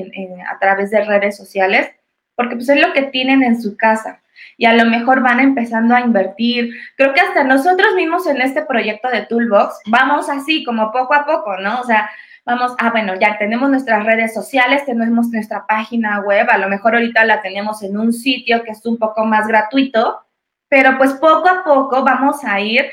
a 0.51 0.59
través 0.59 0.91
de 0.91 1.05
redes 1.05 1.37
sociales 1.37 1.91
porque 2.35 2.57
pues 2.57 2.71
es 2.71 2.81
lo 2.81 2.93
que 2.95 3.03
tienen 3.03 3.43
en 3.43 3.61
su 3.61 3.77
casa 3.77 4.23
y 4.57 4.67
a 4.67 4.75
lo 4.75 4.85
mejor 4.85 5.23
van 5.23 5.41
empezando 5.41 5.95
a 5.95 6.01
invertir. 6.01 6.75
Creo 6.97 7.15
que 7.15 7.21
hasta 7.21 7.45
nosotros 7.45 7.95
mismos 7.95 8.27
en 8.27 8.41
este 8.41 8.63
proyecto 8.63 9.09
de 9.09 9.23
Toolbox 9.23 9.81
vamos 9.87 10.29
así, 10.29 10.65
como 10.65 10.93
poco 10.93 11.15
a 11.15 11.25
poco, 11.25 11.57
¿no? 11.59 11.81
O 11.81 11.85
sea, 11.85 12.11
vamos, 12.45 12.75
ah, 12.79 12.91
bueno, 12.91 13.15
ya 13.19 13.39
tenemos 13.39 13.71
nuestras 13.71 14.05
redes 14.05 14.35
sociales, 14.35 14.85
tenemos 14.85 15.29
nuestra 15.29 15.67
página 15.67 16.21
web, 16.21 16.47
a 16.51 16.59
lo 16.59 16.69
mejor 16.69 16.95
ahorita 16.95 17.25
la 17.25 17.43
tenemos 17.43 17.83
en 17.83 17.99
un 17.99 18.13
sitio 18.13 18.63
que 18.65 18.73
es 18.73 18.85
un 18.87 18.99
poco 18.99 19.25
más 19.25 19.47
gratuito, 19.47 20.21
pero 20.69 20.97
pues 20.99 21.13
poco 21.15 21.49
a 21.49 21.65
poco 21.65 22.05
vamos 22.05 22.45
a 22.45 22.61
ir 22.61 22.87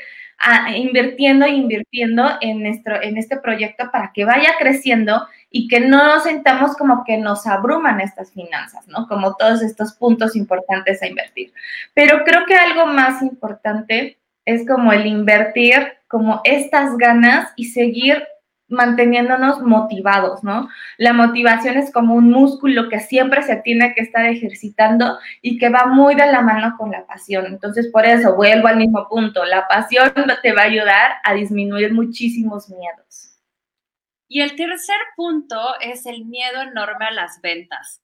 invirtiendo 0.74 1.46
e 1.46 1.50
invirtiendo 1.50 2.30
en, 2.40 2.62
nuestro, 2.62 3.02
en 3.02 3.16
este 3.16 3.38
proyecto 3.38 3.90
para 3.90 4.12
que 4.12 4.24
vaya 4.24 4.54
creciendo 4.58 5.26
y 5.50 5.68
que 5.68 5.80
no 5.80 6.20
sentamos 6.20 6.76
como 6.76 7.04
que 7.04 7.16
nos 7.16 7.46
abruman 7.46 8.00
estas 8.00 8.32
finanzas, 8.32 8.86
¿no? 8.88 9.06
Como 9.08 9.34
todos 9.36 9.62
estos 9.62 9.94
puntos 9.94 10.36
importantes 10.36 11.02
a 11.02 11.06
invertir. 11.06 11.52
Pero 11.94 12.24
creo 12.24 12.44
que 12.46 12.54
algo 12.54 12.86
más 12.86 13.22
importante 13.22 14.18
es 14.44 14.66
como 14.66 14.92
el 14.92 15.06
invertir 15.06 15.94
como 16.08 16.40
estas 16.44 16.96
ganas 16.96 17.52
y 17.56 17.66
seguir 17.66 18.26
manteniéndonos 18.68 19.62
motivados, 19.62 20.44
¿no? 20.44 20.68
La 20.98 21.12
motivación 21.12 21.76
es 21.76 21.90
como 21.90 22.14
un 22.14 22.30
músculo 22.30 22.88
que 22.88 23.00
siempre 23.00 23.42
se 23.42 23.56
tiene 23.56 23.94
que 23.94 24.02
estar 24.02 24.26
ejercitando 24.26 25.18
y 25.40 25.58
que 25.58 25.70
va 25.70 25.86
muy 25.86 26.14
de 26.14 26.26
la 26.26 26.42
mano 26.42 26.74
con 26.76 26.90
la 26.90 27.06
pasión. 27.06 27.46
Entonces, 27.46 27.88
por 27.90 28.04
eso 28.04 28.36
vuelvo 28.36 28.68
al 28.68 28.76
mismo 28.76 29.08
punto, 29.08 29.44
la 29.44 29.66
pasión 29.68 30.12
te 30.42 30.52
va 30.52 30.62
a 30.62 30.66
ayudar 30.66 31.12
a 31.24 31.32
disminuir 31.32 31.94
muchísimos 31.94 32.68
miedos. 32.68 33.27
Y 34.28 34.42
el 34.42 34.54
tercer 34.56 34.98
punto 35.16 35.78
es 35.80 36.06
el 36.06 36.24
miedo 36.26 36.62
enorme 36.62 37.06
a 37.06 37.10
las 37.10 37.40
ventas. 37.40 38.02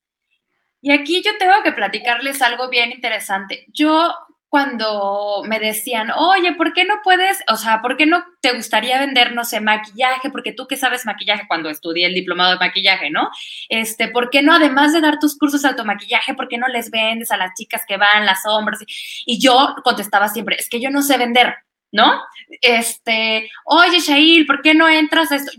Y 0.81 0.93
aquí 0.93 1.23
yo 1.23 1.33
tengo 1.39 1.63
que 1.63 1.73
platicarles 1.73 2.43
algo 2.43 2.69
bien 2.69 2.93
interesante. 2.93 3.67
Yo 3.69 4.15
cuando 4.55 5.43
me 5.49 5.59
decían, 5.59 6.13
oye, 6.17 6.53
¿por 6.53 6.73
qué 6.75 6.85
no 6.85 7.01
puedes, 7.03 7.43
o 7.49 7.57
sea, 7.57 7.83
¿por 7.83 7.97
qué 7.97 8.07
no 8.07 8.25
te 8.41 8.53
gustaría 8.53 9.01
vender, 9.01 9.35
no 9.35 9.45
sé, 9.45 9.61
maquillaje? 9.61 10.31
Porque 10.31 10.53
tú 10.53 10.69
que 10.69 10.77
sabes 10.77 11.07
maquillaje 11.07 11.49
cuando 11.49 11.71
estudié 11.71 12.07
el 12.07 12.15
diplomado 12.15 12.53
de 12.53 12.59
maquillaje, 12.59 13.11
¿no? 13.11 13.31
Este, 13.69 14.07
¿por 14.07 14.31
qué 14.31 14.43
no, 14.43 14.55
además 14.55 14.93
de 14.93 15.01
dar 15.01 15.19
tus 15.19 15.37
cursos 15.37 15.63
de 15.63 15.71
automaquillaje, 15.71 16.35
¿por 16.35 16.47
qué 16.47 16.57
no 16.57 16.69
les 16.69 16.93
vendes 16.93 17.33
a 17.33 17.37
las 17.37 17.53
chicas 17.55 17.83
que 17.85 17.97
van, 17.97 18.27
las 18.27 18.47
hombres? 18.47 18.79
Y 19.27 19.41
yo 19.41 19.75
contestaba 19.83 20.29
siempre, 20.29 20.55
es 20.57 20.69
que 20.69 20.81
yo 20.81 20.89
no 20.89 21.03
sé 21.03 21.19
vender, 21.19 21.57
¿no? 21.91 22.23
Este, 22.61 23.51
oye, 23.65 23.99
Shail, 23.99 24.47
¿por 24.47 24.63
qué 24.63 24.73
no 24.73 24.89
entras 24.89 25.33
a 25.33 25.35
esto? 25.35 25.51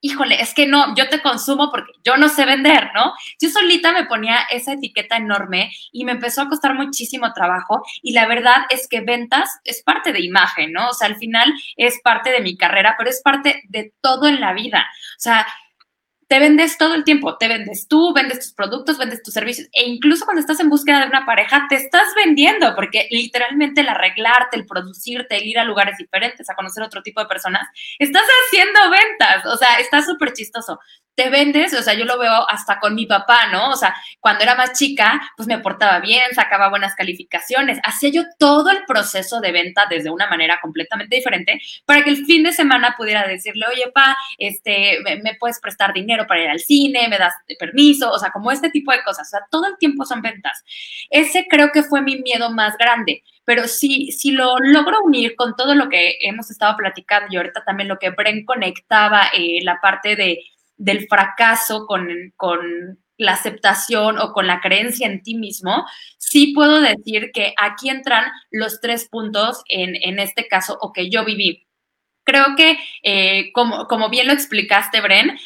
Híjole, 0.00 0.40
es 0.40 0.54
que 0.54 0.66
no, 0.66 0.94
yo 0.94 1.08
te 1.08 1.20
consumo 1.20 1.70
porque 1.70 1.92
yo 2.04 2.16
no 2.16 2.28
sé 2.28 2.44
vender, 2.44 2.90
¿no? 2.94 3.12
Yo 3.40 3.48
solita 3.50 3.92
me 3.92 4.06
ponía 4.06 4.40
esa 4.50 4.72
etiqueta 4.72 5.16
enorme 5.16 5.72
y 5.92 6.04
me 6.04 6.12
empezó 6.12 6.42
a 6.42 6.48
costar 6.48 6.74
muchísimo 6.74 7.32
trabajo 7.32 7.82
y 8.02 8.12
la 8.12 8.26
verdad 8.26 8.64
es 8.70 8.88
que 8.88 9.00
ventas 9.00 9.48
es 9.64 9.82
parte 9.82 10.12
de 10.12 10.20
imagen, 10.20 10.72
¿no? 10.72 10.88
O 10.88 10.94
sea, 10.94 11.08
al 11.08 11.16
final 11.16 11.52
es 11.76 12.00
parte 12.02 12.30
de 12.30 12.40
mi 12.40 12.56
carrera, 12.56 12.94
pero 12.96 13.10
es 13.10 13.20
parte 13.22 13.62
de 13.68 13.92
todo 14.00 14.26
en 14.26 14.40
la 14.40 14.52
vida. 14.52 14.86
O 15.16 15.20
sea, 15.20 15.46
te 16.30 16.38
vendes 16.38 16.78
todo 16.78 16.94
el 16.94 17.02
tiempo, 17.02 17.36
te 17.38 17.48
vendes 17.48 17.88
tú, 17.88 18.14
vendes 18.14 18.38
tus 18.38 18.52
productos, 18.52 18.98
vendes 18.98 19.20
tus 19.20 19.34
servicios 19.34 19.68
e 19.72 19.88
incluso 19.88 20.24
cuando 20.24 20.40
estás 20.40 20.60
en 20.60 20.70
búsqueda 20.70 21.00
de 21.00 21.08
una 21.08 21.26
pareja 21.26 21.66
te 21.68 21.74
estás 21.74 22.06
vendiendo 22.14 22.72
porque 22.76 23.08
literalmente 23.10 23.80
el 23.80 23.88
arreglarte, 23.88 24.56
el 24.56 24.64
producirte, 24.64 25.38
el 25.38 25.48
ir 25.48 25.58
a 25.58 25.64
lugares 25.64 25.98
diferentes, 25.98 26.48
a 26.48 26.54
conocer 26.54 26.84
otro 26.84 27.02
tipo 27.02 27.20
de 27.20 27.26
personas, 27.26 27.66
estás 27.98 28.22
haciendo 28.46 28.78
ventas, 28.90 29.44
o 29.44 29.56
sea, 29.56 29.80
está 29.80 30.02
súper 30.02 30.32
chistoso. 30.32 30.78
Te 31.14 31.28
vendes, 31.28 31.74
o 31.74 31.82
sea, 31.82 31.94
yo 31.94 32.04
lo 32.04 32.18
veo 32.18 32.48
hasta 32.48 32.78
con 32.80 32.94
mi 32.94 33.06
papá, 33.06 33.48
¿no? 33.52 33.70
O 33.70 33.76
sea, 33.76 33.94
cuando 34.20 34.42
era 34.42 34.54
más 34.54 34.72
chica, 34.72 35.20
pues 35.36 35.46
me 35.46 35.58
portaba 35.58 36.00
bien, 36.00 36.22
sacaba 36.34 36.70
buenas 36.70 36.94
calificaciones, 36.94 37.78
hacía 37.84 38.10
yo 38.10 38.22
todo 38.38 38.70
el 38.70 38.84
proceso 38.86 39.40
de 39.40 39.52
venta 39.52 39.86
desde 39.88 40.10
una 40.10 40.28
manera 40.28 40.58
completamente 40.62 41.16
diferente 41.16 41.60
para 41.84 42.02
que 42.02 42.10
el 42.10 42.24
fin 42.24 42.42
de 42.42 42.52
semana 42.52 42.94
pudiera 42.96 43.26
decirle, 43.26 43.66
oye, 43.70 43.90
pa, 43.92 44.16
este, 44.38 44.98
me, 45.02 45.34
puedes 45.38 45.60
prestar 45.60 45.92
dinero 45.92 46.26
para 46.26 46.42
ir 46.42 46.48
al 46.48 46.60
cine, 46.60 47.08
me 47.08 47.18
das 47.18 47.34
permiso, 47.58 48.10
o 48.10 48.18
sea, 48.18 48.30
como 48.30 48.50
este 48.50 48.70
tipo 48.70 48.92
de 48.92 49.02
cosas, 49.02 49.28
o 49.28 49.30
sea, 49.30 49.40
todo 49.50 49.66
el 49.66 49.76
tiempo 49.78 50.04
son 50.04 50.22
ventas. 50.22 50.64
Ese 51.10 51.46
creo 51.48 51.70
que 51.72 51.82
fue 51.82 52.02
mi 52.02 52.16
miedo 52.16 52.50
más 52.50 52.76
grande, 52.78 53.22
pero 53.44 53.68
si, 53.68 54.12
si 54.12 54.30
lo 54.32 54.58
logro 54.58 55.02
unir 55.02 55.34
con 55.36 55.56
todo 55.56 55.74
lo 55.74 55.88
que 55.88 56.18
hemos 56.22 56.50
estado 56.50 56.76
platicando 56.76 57.28
y 57.30 57.36
ahorita 57.36 57.64
también 57.64 57.88
lo 57.88 57.98
que 57.98 58.10
Bren 58.10 58.44
conectaba, 58.44 59.30
eh, 59.36 59.60
la 59.62 59.80
parte 59.80 60.16
de 60.16 60.38
del 60.80 61.06
fracaso 61.08 61.86
con, 61.86 62.08
la 63.18 63.32
aceptación 63.32 64.18
o 64.18 64.32
con 64.32 64.46
la 64.46 64.60
creencia 64.62 65.06
en 65.06 65.22
ti 65.22 65.34
mismo, 65.34 65.84
sí 66.16 66.54
puedo 66.54 66.80
decir 66.80 67.32
que 67.34 67.52
aquí 67.58 67.90
entran 67.90 68.24
los 68.50 68.80
tres 68.80 69.08
puntos 69.10 69.62
en, 69.68 70.18
este 70.18 70.48
caso 70.48 70.78
o 70.80 70.94
que 70.94 71.10
yo 71.10 71.22
viví. 71.26 71.68
Creo 72.24 72.56
que, 72.56 72.78
eh, 73.02 73.52
como, 73.52 73.86
como 73.88 74.08
bien 74.08 74.26
lo 74.26 74.32
explicaste, 74.32 75.02
Bren, 75.02 75.38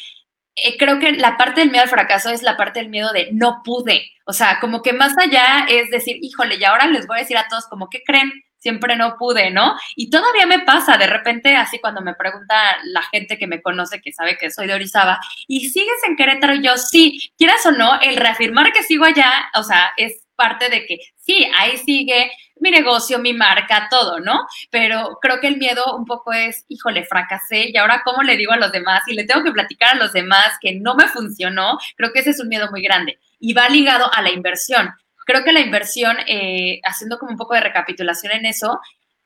eh, 0.55 0.77
creo 0.77 0.99
que 0.99 1.11
la 1.11 1.35
parte 1.35 1.59
del 1.59 1.69
miedo 1.69 1.83
al 1.83 1.89
fracaso 1.89 2.29
es 2.29 2.41
la 2.41 2.55
parte 2.55 2.79
del 2.79 2.89
miedo 2.89 3.11
de 3.11 3.27
no 3.33 3.61
pude. 3.61 4.11
O 4.25 4.31
sea, 4.31 4.59
como 4.61 4.81
que 4.81 4.93
más 4.93 5.17
allá 5.17 5.65
es 5.69 5.89
decir, 5.91 6.17
híjole, 6.21 6.55
y 6.55 6.63
ahora 6.63 6.87
les 6.87 7.07
voy 7.07 7.17
a 7.17 7.21
decir 7.21 7.37
a 7.37 7.47
todos 7.49 7.67
como, 7.67 7.89
¿qué 7.89 8.01
creen? 8.05 8.31
Siempre 8.65 8.95
no 8.95 9.15
pude, 9.15 9.51
¿no? 9.51 9.75
Y 9.95 10.09
todavía 10.09 10.47
me 10.47 10.61
pasa, 10.61 10.97
de 10.97 11.05
repente, 11.05 11.55
así 11.55 11.77
cuando 11.77 12.01
me 12.01 12.15
pregunta 12.15 12.55
la 12.85 13.03
gente 13.03 13.37
que 13.37 13.45
me 13.45 13.61
conoce, 13.61 14.01
que 14.01 14.11
sabe 14.11 14.39
que 14.39 14.49
soy 14.49 14.65
de 14.65 14.73
Orizaba, 14.73 15.19
¿y 15.47 15.69
sigues 15.69 16.01
en 16.07 16.15
Querétaro? 16.15 16.55
Yo, 16.55 16.75
sí, 16.75 17.31
quieras 17.37 17.63
o 17.67 17.71
no, 17.71 18.01
el 18.01 18.15
reafirmar 18.15 18.73
que 18.73 18.81
sigo 18.81 19.05
allá, 19.05 19.51
o 19.53 19.61
sea, 19.61 19.93
es 19.97 20.25
parte 20.35 20.69
de 20.69 20.87
que 20.87 20.97
sí, 21.15 21.47
ahí 21.59 21.77
sigue 21.77 22.31
mi 22.59 22.71
negocio, 22.71 23.19
mi 23.19 23.33
marca, 23.33 23.87
todo, 23.91 24.19
¿no? 24.19 24.47
Pero 24.71 25.19
creo 25.21 25.39
que 25.39 25.47
el 25.47 25.57
miedo 25.57 25.95
un 25.95 26.05
poco 26.05 26.33
es, 26.33 26.65
híjole, 26.67 27.05
fracasé 27.05 27.69
y 27.69 27.77
ahora 27.77 28.01
cómo 28.03 28.23
le 28.23 28.35
digo 28.35 28.51
a 28.51 28.57
los 28.57 28.71
demás 28.71 29.03
y 29.05 29.13
le 29.13 29.25
tengo 29.25 29.43
que 29.43 29.51
platicar 29.51 29.93
a 29.93 29.99
los 29.99 30.11
demás 30.11 30.57
que 30.59 30.73
no 30.73 30.95
me 30.95 31.07
funcionó, 31.07 31.77
creo 31.95 32.11
que 32.11 32.21
ese 32.21 32.31
es 32.31 32.39
un 32.39 32.49
miedo 32.49 32.67
muy 32.71 32.81
grande 32.81 33.19
y 33.39 33.53
va 33.53 33.69
ligado 33.69 34.11
a 34.11 34.23
la 34.23 34.31
inversión. 34.31 34.89
Creo 35.25 35.43
que 35.43 35.51
la 35.51 35.59
inversión, 35.59 36.15
eh, 36.27 36.79
haciendo 36.83 37.17
como 37.17 37.31
un 37.31 37.37
poco 37.37 37.55
de 37.55 37.61
recapitulación 37.61 38.31
en 38.33 38.45
eso, 38.45 38.79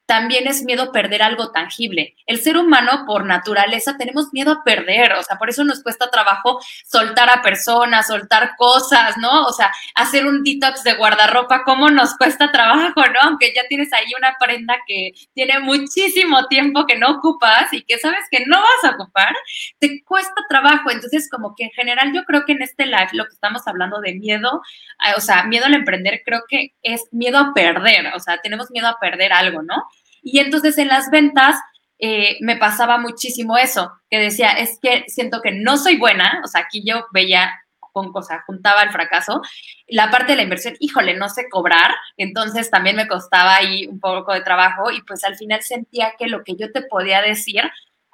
también 0.10 0.48
es 0.48 0.64
miedo 0.64 0.92
perder 0.92 1.22
algo 1.22 1.52
tangible. 1.52 2.16
El 2.26 2.40
ser 2.40 2.58
humano, 2.58 3.04
por 3.06 3.28
naturaleza, 3.28 3.96
tenemos 3.96 4.34
miedo 4.34 4.52
a 4.52 4.64
perder, 4.64 5.14
o 5.14 5.22
sea, 5.22 5.38
por 5.38 5.52
eso 5.52 5.64
nos 5.64 5.84
cuesta 5.84 6.10
trabajo 6.10 6.60
soltar 6.84 7.30
a 7.30 7.44
personas, 7.44 8.08
soltar 8.08 8.56
cosas, 8.58 9.20
¿no? 9.20 9.44
O 9.46 9.54
sea, 9.54 9.72
hacer 9.94 10.26
un 10.26 10.44
detox 10.44 10.82
de 10.84 10.96
guardarropa, 10.96 11.64
¿cómo 11.64 11.92
nos 11.92 12.18
cuesta 12.18 12.52
trabajo, 12.52 13.02
¿no? 13.06 13.20
Aunque 13.22 13.54
ya 13.56 13.62
tienes 13.70 13.94
ahí 13.94 14.08
una 14.18 14.36
prenda 14.40 14.78
que 14.88 15.12
tiene 15.36 15.60
muchísimo 15.60 16.48
tiempo 16.48 16.88
que 16.88 16.98
no 16.98 17.12
ocupas 17.12 17.72
y 17.72 17.84
que 17.84 18.00
sabes 18.00 18.26
que 18.32 18.48
no 18.48 18.60
vas 18.60 18.92
a 18.92 18.96
ocupar, 18.96 19.36
te 19.78 20.04
cuesta 20.04 20.42
trabajo. 20.50 20.90
Entonces, 20.90 21.30
como 21.30 21.54
que 21.56 21.66
en 21.66 21.72
general 21.72 22.14
yo 22.16 22.24
creo 22.24 22.46
que 22.48 22.54
en 22.54 22.64
este 22.64 22.88
live 22.88 23.10
lo 23.14 23.26
que 23.26 23.36
estamos 23.36 23.68
hablando 23.68 24.02
de 24.02 24.16
miedo, 24.16 24.64
eh, 25.06 25.14
o 25.16 25.22
sea, 25.22 25.44
miedo 25.44 25.68
al 25.68 25.76
emprender, 25.76 26.24
creo 26.26 26.46
que 26.50 26.74
es 26.82 27.04
miedo 27.12 27.38
a 27.38 27.54
perder, 27.54 28.12
o 28.16 28.20
sea, 28.20 28.40
tenemos 28.42 28.72
miedo 28.72 28.88
a 28.88 28.98
perder 29.00 29.34
algo, 29.34 29.62
¿no? 29.62 29.84
Y 30.22 30.40
entonces 30.40 30.78
en 30.78 30.88
las 30.88 31.10
ventas 31.12 31.60
eh, 32.00 32.38
me 32.42 32.58
pasaba 32.58 32.98
muchísimo 32.98 33.58
eso, 33.58 33.92
que 34.10 34.20
decía, 34.20 34.52
es 34.52 34.80
que 34.82 35.06
siento 35.08 35.42
que 35.42 35.52
no 35.52 35.78
soy 35.78 35.98
buena, 35.98 36.42
o 36.44 36.48
sea, 36.48 36.62
aquí 36.62 36.84
yo 36.86 37.06
veía 37.12 37.52
con 37.92 38.12
cosa, 38.12 38.44
juntaba 38.46 38.84
el 38.84 38.92
fracaso. 38.92 39.42
La 39.88 40.10
parte 40.10 40.34
de 40.34 40.38
la 40.38 40.44
inversión, 40.44 40.76
híjole, 40.80 41.16
no 41.16 41.28
sé 41.28 41.50
cobrar, 41.50 41.96
entonces 42.18 42.70
también 42.70 42.96
me 42.96 43.08
costaba 43.08 43.56
ahí 43.56 43.88
un 43.88 44.00
poco 44.00 44.34
de 44.34 44.42
trabajo 44.42 44.92
y 44.92 45.02
pues 45.02 45.24
al 45.24 45.36
final 45.36 45.62
sentía 45.62 46.14
que 46.18 46.28
lo 46.28 46.44
que 46.44 46.56
yo 46.56 46.72
te 46.72 46.84
podía 46.84 47.22
decir 47.22 47.64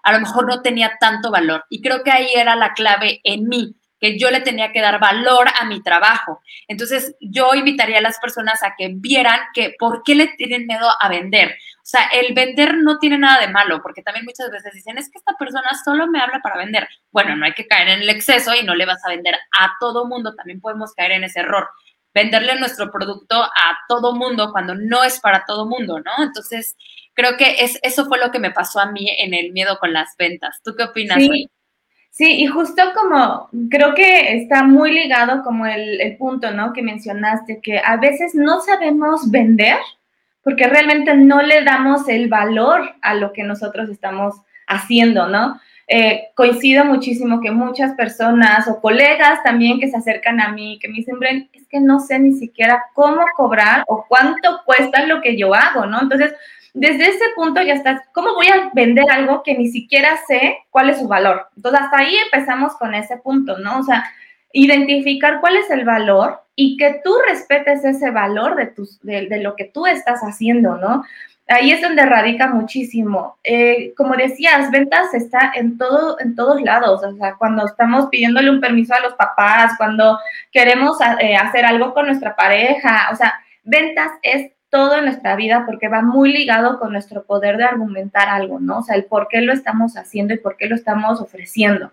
a 0.06 0.14
lo 0.14 0.20
mejor 0.20 0.48
no 0.48 0.62
tenía 0.62 0.98
tanto 1.00 1.32
valor. 1.32 1.66
Y 1.70 1.82
creo 1.82 2.04
que 2.04 2.12
ahí 2.12 2.28
era 2.36 2.56
la 2.56 2.74
clave 2.74 3.22
en 3.24 3.50
mí, 3.50 3.76
que 4.00 4.20
yo 4.20 4.30
le 4.30 4.40
tenía 4.40 4.72
que 4.72 4.80
dar 4.80 5.00
valor 5.00 5.48
a 5.60 5.66
mi 5.66 5.82
trabajo. 5.82 6.42
Entonces, 6.68 7.16
yo 7.20 7.56
invitaría 7.56 7.98
a 7.98 8.02
las 8.02 8.20
personas 8.20 8.62
a 8.62 8.76
que 8.78 8.92
vieran 8.94 9.40
que 9.56 9.74
por 9.80 10.04
qué 10.04 10.14
le 10.14 10.28
tienen 10.38 10.68
miedo 10.68 10.88
a 11.00 11.10
vender. 11.10 11.58
O 11.86 11.88
sea, 11.88 12.10
el 12.12 12.34
vender 12.34 12.78
no 12.78 12.98
tiene 12.98 13.20
nada 13.20 13.46
de 13.46 13.54
malo, 13.54 13.80
porque 13.84 14.02
también 14.02 14.26
muchas 14.26 14.50
veces 14.50 14.74
dicen, 14.74 14.98
es 14.98 15.08
que 15.12 15.20
esta 15.20 15.38
persona 15.38 15.70
solo 15.84 16.08
me 16.08 16.20
habla 16.20 16.40
para 16.42 16.58
vender. 16.58 16.90
Bueno, 17.12 17.36
no 17.36 17.46
hay 17.46 17.54
que 17.54 17.68
caer 17.68 17.90
en 17.90 18.02
el 18.02 18.10
exceso 18.10 18.56
y 18.56 18.66
no 18.66 18.74
le 18.74 18.88
vas 18.88 19.06
a 19.06 19.10
vender 19.10 19.36
a 19.36 19.76
todo 19.80 20.08
mundo, 20.08 20.34
también 20.34 20.60
podemos 20.60 20.96
caer 20.96 21.12
en 21.12 21.26
ese 21.26 21.42
error. 21.42 21.70
Venderle 22.12 22.60
nuestro 22.60 22.92
producto 22.92 23.36
a 23.36 23.78
todo 23.88 24.16
mundo 24.16 24.52
cuando 24.52 24.74
no 24.74 25.04
es 25.04 25.20
para 25.20 25.46
todo 25.46 25.68
mundo, 25.68 26.00
¿no? 26.00 26.24
Entonces, 26.24 26.76
creo 27.14 27.38
que 27.38 27.58
es, 27.60 27.78
eso 27.84 28.08
fue 28.08 28.18
lo 28.18 28.32
que 28.32 28.40
me 28.40 28.50
pasó 28.50 28.80
a 28.80 28.92
mí 28.92 29.08
en 29.20 29.36
el 29.36 29.52
miedo 29.52 29.78
con 29.78 29.94
las 29.94 30.16
ventas. 30.18 30.62
¿Tú 30.64 30.74
qué 30.76 30.86
opinas? 30.86 31.20
Sí. 31.20 31.52
Sí, 32.10 32.42
y 32.42 32.48
justo 32.48 32.82
como 32.96 33.50
creo 33.70 33.94
que 33.94 34.38
está 34.38 34.64
muy 34.64 34.92
ligado 34.92 35.44
como 35.44 35.66
el, 35.66 36.16
punto, 36.18 36.50
¿no? 36.52 36.72
Que 36.72 36.82
mencionaste, 36.82 37.60
que 37.62 37.78
a 37.78 37.98
veces 37.98 38.34
no 38.34 38.62
sabemos 38.62 39.30
vender 39.30 39.78
porque 40.46 40.68
realmente 40.68 41.18
no 41.18 41.42
le 41.42 41.64
damos 41.64 42.08
el 42.08 42.30
valor 42.30 42.94
a 43.02 43.16
lo 43.16 43.34
que 43.34 43.44
nosotros 43.44 43.90
estamos 43.90 44.36
haciendo, 44.68 45.28
¿no? 45.28 45.60
Eh, 45.88 46.26
coincido 46.36 46.86
muchísimo 46.86 47.42
que 47.42 47.50
muchas 47.50 47.94
personas 47.96 48.68
o 48.68 48.80
colegas 48.80 49.42
también 49.44 49.80
que 49.80 49.90
se 49.90 49.98
acercan 49.98 50.40
a 50.40 50.50
mí, 50.50 50.78
que 50.80 50.88
me 50.88 50.98
dicen, 50.98 51.18
Bren, 51.18 51.50
es 51.52 51.68
que 51.68 51.80
no 51.80 52.00
sé 52.00 52.20
ni 52.20 52.34
siquiera 52.34 52.84
cómo 52.94 53.24
cobrar 53.36 53.86
o 53.88 54.06
cuánto 54.08 54.62
cuesta 54.66 55.08
lo 55.08 55.20
que 55.24 55.36
yo 55.36 55.52
hago, 55.56 55.88
¿no? 55.88 56.00
Entonces, 56.00 56.36
desde 56.76 57.08
ese 57.08 57.26
punto 57.36 57.64
ya 57.64 57.74
estás, 57.74 58.02
¿cómo 58.14 58.36
voy 58.36 58.48
a 58.48 58.70
vender 58.76 59.06
algo 59.10 59.42
que 59.42 59.58
ni 59.58 59.70
siquiera 59.70 60.16
sé 60.28 60.60
cuál 60.70 60.92
es 60.92 61.00
su 61.00 61.08
valor? 61.08 61.48
Entonces, 61.56 61.82
hasta 61.82 61.98
ahí 61.98 62.16
empezamos 62.24 62.76
con 62.76 62.94
ese 62.94 63.18
punto, 63.18 63.58
¿no? 63.58 63.80
O 63.80 63.84
sea, 63.84 64.04
identificar 64.56 65.42
cuál 65.42 65.58
es 65.58 65.70
el 65.70 65.84
valor 65.84 66.42
y 66.56 66.78
que 66.78 67.02
tú 67.04 67.14
respetes 67.28 67.84
ese 67.84 68.10
valor 68.10 68.56
de, 68.56 68.68
tus, 68.68 69.02
de, 69.02 69.28
lo 69.42 69.56
que 69.58 69.66
tú 69.66 69.86
estás 69.86 70.22
haciendo, 70.22 70.78
¿no? 70.78 71.04
Ahí 71.48 71.72
es 71.72 71.82
donde 71.82 72.06
radica 72.06 72.48
muchísimo. 72.48 73.38
Eh, 73.44 73.94
como 73.98 74.16
decías, 74.16 74.72
ventas 74.72 75.14
está 75.14 75.52
en, 75.54 75.78
todo, 75.78 76.18
en 76.22 76.36
todos 76.36 76.62
lados. 76.62 77.04
O 77.04 77.16
sea, 77.18 77.36
cuando 77.36 77.66
estamos 77.66 78.08
pidiéndole 78.10 78.50
un 78.50 78.62
permiso 78.62 78.96
a 78.96 79.02
los 79.02 79.14
papás, 79.16 79.74
cuando 79.78 80.18
queremos 80.54 80.98
eh, 81.20 81.36
hacer 81.36 81.66
algo 81.66 81.94
con 81.94 82.06
nuestra 82.06 82.36
pareja, 82.36 83.10
o 83.12 83.16
sea, 83.16 83.34
ventas 83.64 84.10
es 84.24 84.54
todo 84.70 84.98
en 84.98 85.06
nuestra 85.06 85.36
vida 85.36 85.64
porque 85.66 85.90
va 85.90 86.02
muy 86.02 86.32
ligado 86.32 86.80
con 86.80 86.94
nuestro 86.94 87.26
poder 87.26 87.58
de 87.58 87.66
argumentar 87.66 88.30
algo, 88.30 88.62
¿no? 88.62 88.80
O 88.80 88.84
sea, 88.84 88.96
el 88.96 89.04
por 89.04 89.28
qué 89.28 89.42
lo 89.42 89.52
estamos 89.52 89.98
haciendo 89.98 90.34
y 90.34 90.38
por 90.38 90.56
qué 90.56 90.68
lo 90.68 90.76
estamos 90.76 91.20
ofreciendo. 91.20 91.92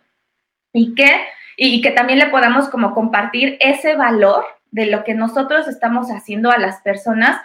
Y 0.72 0.94
que, 0.94 1.10
y 1.56 1.80
que 1.80 1.90
también 1.90 2.18
le 2.18 2.26
podamos 2.26 2.68
como 2.68 2.94
compartir 2.94 3.56
ese 3.60 3.96
valor 3.96 4.44
de 4.70 4.86
lo 4.86 5.04
que 5.04 5.14
nosotros 5.14 5.68
estamos 5.68 6.08
haciendo 6.08 6.50
a 6.50 6.58
las 6.58 6.80
personas 6.80 7.40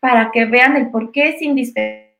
para 0.00 0.30
que 0.32 0.44
vean 0.44 0.76
el 0.76 0.90
por 0.90 1.12
qué 1.12 1.30
es 1.30 1.42
indispensable 1.42 2.14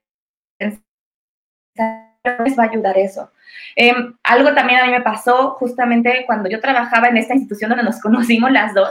les 2.45 2.59
va 2.59 2.65
a 2.65 2.71
ayudar 2.71 2.97
eso. 2.97 3.31
Em, 3.77 4.17
algo 4.23 4.55
también 4.55 4.81
a 4.81 4.87
mí 4.87 4.93
me 4.93 5.01
pasó 5.01 5.51
justamente 5.59 6.25
cuando 6.27 6.49
yo 6.49 6.61
trabajaba 6.61 7.09
en 7.09 7.17
esta 7.17 7.35
institución 7.35 7.71
donde 7.71 7.85
nos 7.85 8.01
conocimos 8.03 8.51
las 8.51 8.75
dos, 8.75 8.91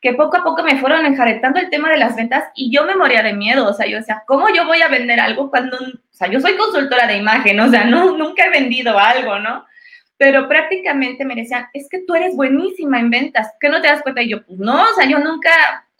que 0.00 0.12
poco 0.14 0.36
a 0.36 0.44
poco 0.44 0.62
me 0.62 0.78
fueron 0.78 1.04
enjaretando 1.06 1.58
el 1.58 1.70
tema 1.70 1.90
de 1.90 1.98
las 1.98 2.14
ventas 2.14 2.44
y 2.54 2.70
yo 2.70 2.84
me 2.84 2.94
moría 2.94 3.22
de 3.22 3.32
miedo, 3.32 3.68
o 3.68 3.72
sea, 3.72 3.86
yo 3.86 3.98
decía, 3.98 4.22
¿cómo 4.26 4.48
yo 4.54 4.64
voy 4.64 4.80
a 4.82 4.88
vender 4.88 5.18
algo 5.18 5.50
cuando, 5.50 5.76
o 5.76 6.12
sea, 6.12 6.28
yo 6.28 6.40
soy 6.40 6.56
consultora 6.56 7.06
de 7.06 7.16
imagen, 7.16 7.58
o 7.58 7.68
sea, 7.68 7.84
no, 7.84 8.16
nunca 8.16 8.44
he 8.44 8.50
vendido 8.50 8.98
algo, 8.98 9.38
¿no? 9.40 9.64
Pero 10.18 10.48
prácticamente 10.48 11.24
me 11.24 11.34
decían, 11.34 11.66
es 11.72 11.88
que 11.88 12.00
tú 12.00 12.14
eres 12.14 12.36
buenísima 12.36 13.00
en 13.00 13.08
ventas, 13.08 13.54
¿qué 13.60 13.68
no 13.68 13.80
te 13.80 13.88
das 13.88 14.02
cuenta? 14.02 14.20
Y 14.20 14.30
yo, 14.30 14.44
pues 14.44 14.58
no, 14.58 14.82
o 14.82 14.94
sea, 14.94 15.08
yo 15.08 15.18
nunca 15.20 15.50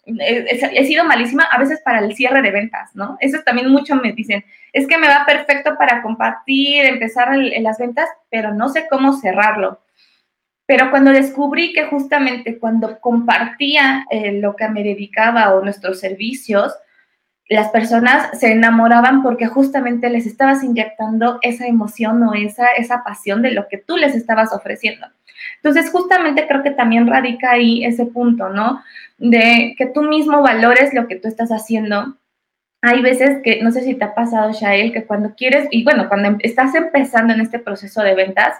he, 0.05 0.85
sido 0.85 1.03
malísima 1.05 1.43
a 1.43 1.57
veces 1.57 1.81
para 1.83 1.99
el 1.99 2.15
cierre 2.15 2.41
de 2.41 2.51
ventas, 2.51 2.95
¿no? 2.95 3.17
Eso 3.19 3.39
también 3.45 3.69
mucho 3.69 3.95
me 3.95 4.13
dicen, 4.13 4.43
es 4.73 4.87
que 4.87 4.97
me 4.97 5.07
va 5.07 5.25
perfecto 5.25 5.75
para 5.77 6.01
compartir, 6.01 6.85
empezar 6.85 7.33
en 7.33 7.63
las 7.63 7.77
ventas, 7.77 8.09
pero 8.29 8.53
no 8.53 8.69
sé 8.69 8.87
cómo 8.89 9.13
cerrarlo. 9.13 9.81
Pero 10.65 10.91
cuando 10.91 11.11
descubrí 11.11 11.73
que 11.73 11.85
justamente 11.85 12.59
cuando 12.59 12.99
compartía 12.99 14.05
eh, 14.11 14.33
lo 14.33 14.55
que 14.55 14.67
me 14.67 14.83
dedicaba 14.83 15.53
o 15.53 15.63
nuestros 15.63 15.99
servicios, 15.99 16.73
las 17.49 17.69
personas 17.69 18.37
se 18.39 18.51
enamoraban 18.51 19.23
porque 19.23 19.47
justamente 19.47 20.09
les 20.09 20.27
estabas 20.27 20.63
inyectando 20.63 21.39
esa 21.41 21.65
emoción 21.65 22.21
o 22.23 22.35
esa, 22.35 22.67
esa 22.77 23.03
pasión 23.03 23.41
de 23.41 23.51
lo 23.51 23.67
que 23.67 23.79
tú 23.79 23.97
les 23.97 24.15
estabas 24.15 24.53
ofreciendo. 24.53 25.07
Entonces, 25.55 25.91
justamente 25.91 26.47
creo 26.47 26.61
que 26.61 26.71
también 26.71 27.07
radica 27.07 27.51
ahí 27.51 27.83
ese 27.83 28.05
punto, 28.05 28.49
¿no? 28.49 28.83
De 29.17 29.73
que 29.77 29.87
tú 29.87 30.03
mismo 30.03 30.41
valores 30.43 30.93
lo 30.93 31.07
que 31.07 31.15
tú 31.15 31.27
estás 31.27 31.49
haciendo. 31.49 32.17
Hay 32.81 33.01
veces 33.01 33.41
que, 33.43 33.61
no 33.63 33.71
sé 33.71 33.81
si 33.81 33.95
te 33.95 34.05
ha 34.05 34.13
pasado, 34.13 34.53
Shael, 34.53 34.93
que 34.93 35.05
cuando 35.05 35.33
quieres, 35.35 35.67
y 35.71 35.83
bueno, 35.83 36.07
cuando 36.07 36.29
em, 36.29 36.37
estás 36.41 36.75
empezando 36.75 37.33
en 37.33 37.41
este 37.41 37.59
proceso 37.59 38.01
de 38.03 38.15
ventas, 38.15 38.55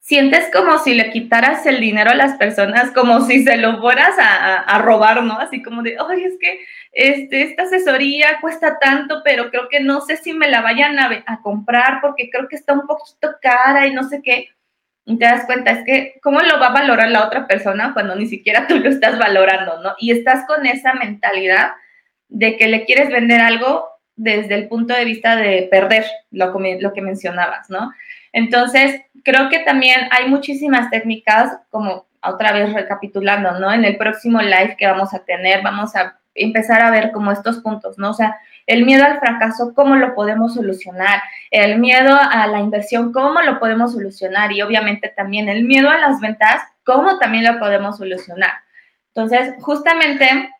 sientes 0.00 0.50
como 0.52 0.78
si 0.78 0.94
le 0.94 1.10
quitaras 1.10 1.64
el 1.66 1.80
dinero 1.80 2.10
a 2.10 2.14
las 2.14 2.36
personas, 2.36 2.90
como 2.90 3.20
si 3.26 3.44
se 3.44 3.56
lo 3.58 3.80
fueras 3.80 4.16
a, 4.18 4.78
robar, 4.78 5.22
¿no? 5.22 5.38
Así 5.38 5.62
como 5.62 5.82
de, 5.82 5.98
oye, 6.00 6.24
es 6.24 6.38
que 6.40 6.60
este, 6.92 7.42
esta 7.42 7.64
asesoría 7.64 8.38
cuesta 8.40 8.78
tanto, 8.78 9.22
pero 9.24 9.50
creo 9.50 9.68
que 9.68 9.80
no 9.80 10.00
sé 10.00 10.16
si 10.16 10.32
me 10.32 10.48
la 10.48 10.62
vayan 10.62 10.98
a, 10.98 11.22
a, 11.26 11.40
comprar 11.42 12.00
porque 12.00 12.30
creo 12.30 12.48
que 12.48 12.56
está 12.56 12.72
un 12.72 12.86
poquito 12.86 13.36
cara 13.40 13.86
y 13.86 13.94
no 13.94 14.04
sé 14.04 14.20
qué. 14.22 14.48
Y 15.04 15.18
te 15.18 15.24
das 15.24 15.44
cuenta, 15.44 15.70
es 15.72 15.84
que, 15.84 16.18
¿cómo 16.22 16.40
lo 16.40 16.58
va 16.58 16.68
a 16.68 16.72
valorar 16.72 17.10
la 17.10 17.26
otra 17.26 17.46
persona 17.46 17.92
cuando 17.92 18.14
ni 18.16 18.26
siquiera 18.26 18.66
tú 18.66 18.78
lo 18.78 18.88
estás 18.88 19.18
valorando, 19.18 19.80
¿no? 19.82 19.94
Y 19.98 20.12
estás 20.12 20.46
con 20.46 20.66
esa 20.66 20.94
mentalidad 20.94 21.72
de 22.28 22.56
que 22.56 22.68
le 22.68 22.84
quieres 22.84 23.10
vender 23.10 23.40
algo 23.40 23.88
desde 24.16 24.54
el 24.54 24.68
punto 24.68 24.94
de 24.94 25.04
vista 25.04 25.36
de 25.36 25.68
perder 25.70 26.04
lo, 26.30 26.52
lo 26.80 26.92
que 26.92 27.02
mencionabas, 27.02 27.70
¿no? 27.70 27.92
Entonces, 28.32 29.00
creo 29.24 29.48
que 29.48 29.60
también 29.60 30.08
hay 30.10 30.28
muchísimas 30.28 30.90
técnicas, 30.90 31.58
como 31.70 32.06
otra 32.22 32.52
vez 32.52 32.72
recapitulando, 32.72 33.58
¿no? 33.58 33.72
En 33.72 33.84
el 33.84 33.96
próximo 33.96 34.40
live 34.40 34.76
que 34.78 34.86
vamos 34.86 35.14
a 35.14 35.24
tener, 35.24 35.62
vamos 35.62 35.96
a 35.96 36.18
empezar 36.34 36.82
a 36.82 36.90
ver 36.90 37.12
como 37.12 37.32
estos 37.32 37.58
puntos, 37.58 37.98
¿no? 37.98 38.10
O 38.10 38.14
sea, 38.14 38.38
el 38.66 38.84
miedo 38.84 39.04
al 39.04 39.18
fracaso, 39.18 39.72
¿cómo 39.74 39.96
lo 39.96 40.14
podemos 40.14 40.54
solucionar? 40.54 41.20
El 41.50 41.78
miedo 41.78 42.16
a 42.20 42.46
la 42.46 42.60
inversión, 42.60 43.12
¿cómo 43.12 43.40
lo 43.42 43.58
podemos 43.58 43.92
solucionar? 43.92 44.52
Y 44.52 44.62
obviamente 44.62 45.08
también 45.08 45.48
el 45.48 45.64
miedo 45.64 45.90
a 45.90 45.98
las 45.98 46.20
ventas, 46.20 46.62
¿cómo 46.84 47.18
también 47.18 47.44
lo 47.44 47.58
podemos 47.58 47.96
solucionar? 47.98 48.52
Entonces, 49.08 49.54
justamente 49.60 50.50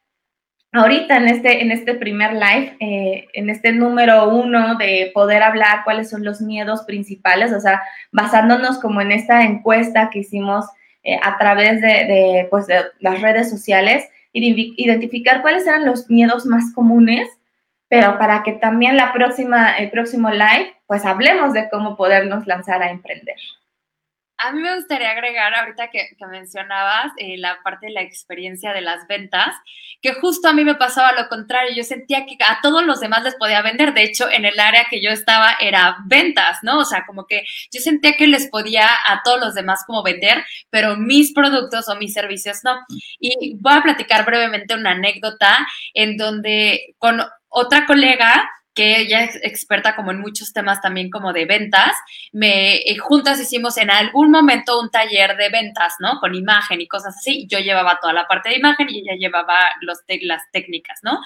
ahorita 0.72 1.16
en 1.16 1.28
este, 1.28 1.62
en 1.62 1.72
este 1.72 1.94
primer 1.94 2.32
live, 2.32 2.76
eh, 2.80 3.28
en 3.32 3.50
este 3.50 3.72
número 3.72 4.28
uno 4.28 4.76
de 4.76 5.10
poder 5.14 5.42
hablar 5.42 5.82
cuáles 5.84 6.10
son 6.10 6.24
los 6.24 6.40
miedos 6.40 6.82
principales, 6.82 7.52
o 7.52 7.60
sea, 7.60 7.82
basándonos 8.12 8.78
como 8.78 9.00
en 9.00 9.12
esta 9.12 9.42
encuesta 9.42 10.10
que 10.10 10.20
hicimos 10.20 10.66
eh, 11.02 11.18
a 11.22 11.38
través 11.38 11.80
de, 11.80 12.46
pues 12.50 12.66
de 12.66 12.82
las 13.00 13.20
redes 13.20 13.50
sociales, 13.50 14.08
identificar 14.32 15.42
cuáles 15.42 15.66
eran 15.66 15.86
los 15.86 16.08
miedos 16.08 16.46
más 16.46 16.72
comunes, 16.72 17.28
pero 17.88 18.16
para 18.18 18.44
que 18.44 18.52
también 18.52 18.96
la 18.96 19.12
próxima, 19.12 19.72
el 19.72 19.90
próximo 19.90 20.30
live, 20.30 20.72
pues 20.86 21.04
hablemos 21.04 21.52
de 21.52 21.68
cómo 21.68 21.96
podernos 21.96 22.46
lanzar 22.46 22.82
a 22.82 22.90
emprender. 22.90 23.36
A 24.42 24.52
mí 24.52 24.60
me 24.62 24.74
gustaría 24.74 25.10
agregar, 25.10 25.54
ahorita 25.54 25.90
que, 25.90 26.16
mencionabas 26.30 27.12
eh, 27.18 27.36
la 27.36 27.62
parte 27.62 27.86
de 27.86 27.92
la 27.92 28.02
experiencia 28.02 28.72
de 28.72 28.80
las 28.80 29.06
ventas, 29.06 29.54
que 30.00 30.14
justo 30.14 30.48
a 30.48 30.52
mí 30.54 30.64
me 30.64 30.76
pasaba 30.76 31.12
lo 31.12 31.28
contrario. 31.28 31.74
Yo 31.76 31.84
sentía 31.84 32.24
que 32.24 32.36
a 32.40 32.60
todos 32.62 32.84
los 32.84 33.00
demás 33.00 33.22
les 33.22 33.34
podía 33.34 33.60
vender. 33.60 33.92
De 33.92 34.02
hecho, 34.02 34.30
en 34.30 34.46
el 34.46 34.58
área 34.58 34.86
que 34.88 35.02
yo 35.02 35.10
estaba 35.10 35.56
era 35.60 35.98
ventas, 36.06 36.58
¿no? 36.62 36.78
O 36.78 36.84
sea, 36.84 37.04
como 37.06 37.26
que 37.26 37.44
yo 37.70 37.80
sentía 37.80 38.14
que 38.16 38.26
les 38.26 38.48
podía 38.48 38.88
a 39.06 39.22
todos 39.22 39.40
los 39.40 39.54
demás 39.54 39.84
como 39.86 40.02
vender, 40.02 40.44
pero 40.70 40.96
mis 40.96 41.32
productos 41.34 41.88
o 41.88 41.96
mis 41.96 42.14
servicios 42.14 42.60
no. 42.64 42.78
Y 43.18 43.58
voy 43.60 43.74
a 43.74 43.82
platicar 43.82 44.24
brevemente 44.24 44.74
una 44.74 44.92
anécdota 44.92 45.66
en 45.92 46.16
donde 46.16 46.94
con 46.98 47.20
otra 47.48 47.84
colega, 47.84 48.48
que 48.74 48.98
ella 48.98 49.24
es 49.24 49.36
experta 49.42 49.96
como 49.96 50.10
en 50.10 50.20
muchos 50.20 50.52
temas 50.52 50.80
también 50.80 51.10
como 51.10 51.32
de 51.32 51.44
ventas, 51.44 51.96
me 52.32 52.76
eh, 52.76 52.96
juntas 52.98 53.40
hicimos 53.40 53.76
en 53.76 53.90
algún 53.90 54.30
momento 54.30 54.80
un 54.80 54.90
taller 54.90 55.36
de 55.36 55.48
ventas, 55.48 55.94
¿no? 55.98 56.20
Con 56.20 56.34
imagen 56.34 56.80
y 56.80 56.88
cosas 56.88 57.16
así. 57.16 57.46
Yo 57.48 57.58
llevaba 57.58 57.98
toda 58.00 58.12
la 58.12 58.26
parte 58.26 58.50
de 58.50 58.56
imagen 58.56 58.88
y 58.90 59.00
ella 59.00 59.16
llevaba 59.18 59.58
los 59.80 59.98
las 60.22 60.42
técnicas, 60.52 61.00
¿no? 61.02 61.20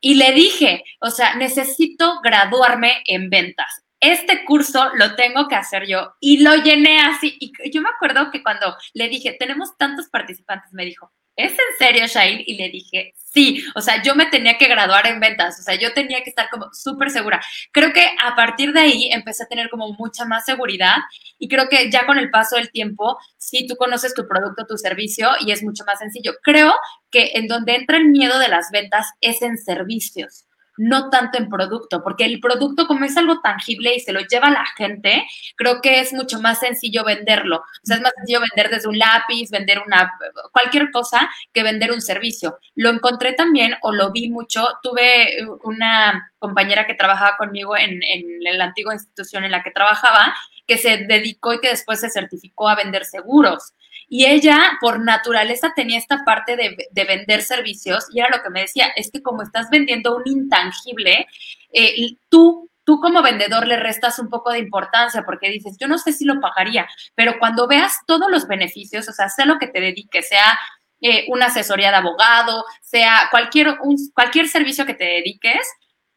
Y 0.00 0.14
le 0.14 0.32
dije, 0.32 0.84
o 1.00 1.10
sea, 1.10 1.34
necesito 1.36 2.20
graduarme 2.22 3.02
en 3.06 3.30
ventas. 3.30 3.82
Este 3.98 4.44
curso 4.44 4.90
lo 4.94 5.16
tengo 5.16 5.48
que 5.48 5.54
hacer 5.54 5.86
yo 5.86 6.14
y 6.20 6.38
lo 6.38 6.54
llené 6.56 7.00
así. 7.00 7.36
Y 7.40 7.70
yo 7.70 7.80
me 7.80 7.88
acuerdo 7.88 8.30
que 8.30 8.42
cuando 8.42 8.76
le 8.92 9.08
dije, 9.08 9.36
tenemos 9.38 9.76
tantos 9.78 10.08
participantes, 10.08 10.72
me 10.72 10.84
dijo, 10.84 11.12
¿es 11.36 11.52
en 11.52 11.78
serio, 11.78 12.06
Shail? 12.06 12.42
Y 12.46 12.56
le 12.56 12.70
dije, 12.70 13.14
sí, 13.36 13.62
o 13.74 13.80
sea, 13.80 14.02
yo 14.02 14.14
me 14.14 14.26
tenía 14.26 14.56
que 14.56 14.66
graduar 14.66 15.06
en 15.06 15.20
ventas, 15.20 15.60
o 15.60 15.62
sea, 15.62 15.74
yo 15.74 15.92
tenía 15.92 16.22
que 16.22 16.30
estar 16.30 16.48
como 16.50 16.72
súper 16.72 17.10
segura. 17.10 17.40
Creo 17.72 17.92
que 17.92 18.04
a 18.22 18.34
partir 18.34 18.72
de 18.72 18.80
ahí 18.80 19.08
empecé 19.12 19.44
a 19.44 19.46
tener 19.46 19.68
como 19.68 19.92
mucha 19.92 20.24
más 20.24 20.46
seguridad 20.46 20.96
y 21.38 21.48
creo 21.48 21.68
que 21.68 21.90
ya 21.90 22.06
con 22.06 22.18
el 22.18 22.30
paso 22.30 22.56
del 22.56 22.70
tiempo, 22.70 23.18
sí, 23.36 23.66
tú 23.66 23.76
conoces 23.76 24.14
tu 24.14 24.26
producto, 24.26 24.66
tu 24.66 24.78
servicio 24.78 25.30
y 25.40 25.52
es 25.52 25.62
mucho 25.62 25.84
más 25.84 25.98
sencillo. 25.98 26.34
Creo 26.42 26.74
que 27.10 27.32
en 27.34 27.46
donde 27.46 27.74
entra 27.74 27.98
el 27.98 28.06
miedo 28.06 28.38
de 28.38 28.48
las 28.48 28.70
ventas 28.70 29.12
es 29.20 29.42
en 29.42 29.58
servicios 29.58 30.45
no 30.76 31.10
tanto 31.10 31.38
en 31.38 31.48
producto, 31.48 32.02
porque 32.02 32.24
el 32.24 32.40
producto 32.40 32.86
como 32.86 33.04
es 33.04 33.16
algo 33.16 33.40
tangible 33.40 33.94
y 33.94 34.00
se 34.00 34.12
lo 34.12 34.20
lleva 34.20 34.50
la 34.50 34.64
gente, 34.76 35.26
creo 35.56 35.80
que 35.80 36.00
es 36.00 36.12
mucho 36.12 36.40
más 36.40 36.60
sencillo 36.60 37.04
venderlo. 37.04 37.58
O 37.58 37.84
sea, 37.84 37.96
es 37.96 38.02
más 38.02 38.12
sencillo 38.16 38.40
vender 38.40 38.70
desde 38.70 38.88
un 38.88 38.98
lápiz, 38.98 39.50
vender 39.50 39.82
una, 39.86 40.12
cualquier 40.52 40.90
cosa 40.90 41.28
que 41.52 41.62
vender 41.62 41.92
un 41.92 42.00
servicio. 42.00 42.58
Lo 42.74 42.90
encontré 42.90 43.32
también 43.32 43.76
o 43.82 43.92
lo 43.92 44.12
vi 44.12 44.30
mucho, 44.30 44.66
tuve 44.82 45.46
una 45.64 46.30
compañera 46.38 46.86
que 46.86 46.94
trabajaba 46.94 47.36
conmigo 47.36 47.76
en, 47.76 48.02
en 48.02 48.58
la 48.58 48.64
antigua 48.64 48.94
institución 48.94 49.44
en 49.44 49.50
la 49.50 49.62
que 49.62 49.70
trabajaba, 49.70 50.34
que 50.66 50.78
se 50.78 50.98
dedicó 51.06 51.54
y 51.54 51.60
que 51.60 51.68
después 51.68 52.00
se 52.00 52.10
certificó 52.10 52.68
a 52.68 52.74
vender 52.74 53.04
seguros. 53.04 53.72
Y 54.08 54.26
ella, 54.26 54.78
por 54.80 55.00
naturaleza, 55.00 55.72
tenía 55.74 55.98
esta 55.98 56.24
parte 56.24 56.56
de, 56.56 57.04
vender 57.04 57.42
servicios 57.42 58.06
y 58.12 58.20
era 58.20 58.36
lo 58.36 58.42
que 58.42 58.50
me 58.50 58.60
decía, 58.60 58.88
es 58.94 59.10
que 59.10 59.22
como 59.22 59.42
estás 59.42 59.68
vendiendo 59.70 60.16
un 60.16 60.22
intangible, 60.26 61.26
eh, 61.72 62.16
tú 62.28 62.70
tú 62.86 63.00
como 63.00 63.20
vendedor 63.20 63.66
le 63.66 63.76
restas 63.76 64.20
un 64.20 64.30
poco 64.30 64.52
de 64.52 64.60
importancia 64.60 65.24
porque 65.24 65.50
dices, 65.50 65.76
yo 65.78 65.88
no 65.88 65.98
sé 65.98 66.12
si 66.12 66.24
lo 66.24 66.40
pagaría, 66.40 66.88
pero 67.16 67.38
cuando 67.40 67.66
veas 67.66 67.98
todos 68.06 68.30
los 68.30 68.46
beneficios, 68.46 69.08
o 69.08 69.12
sea, 69.12 69.28
sea 69.28 69.44
lo 69.44 69.58
que 69.58 69.66
te 69.66 69.80
dediques, 69.80 70.28
sea 70.28 70.56
eh, 71.00 71.26
una 71.28 71.46
asesoría 71.46 71.90
de 71.90 71.96
abogado, 71.96 72.64
sea 72.80 73.26
cualquier, 73.32 73.76
cualquier 74.14 74.46
servicio 74.48 74.86
que 74.86 74.94
te 74.94 75.04
dediques, 75.04 75.66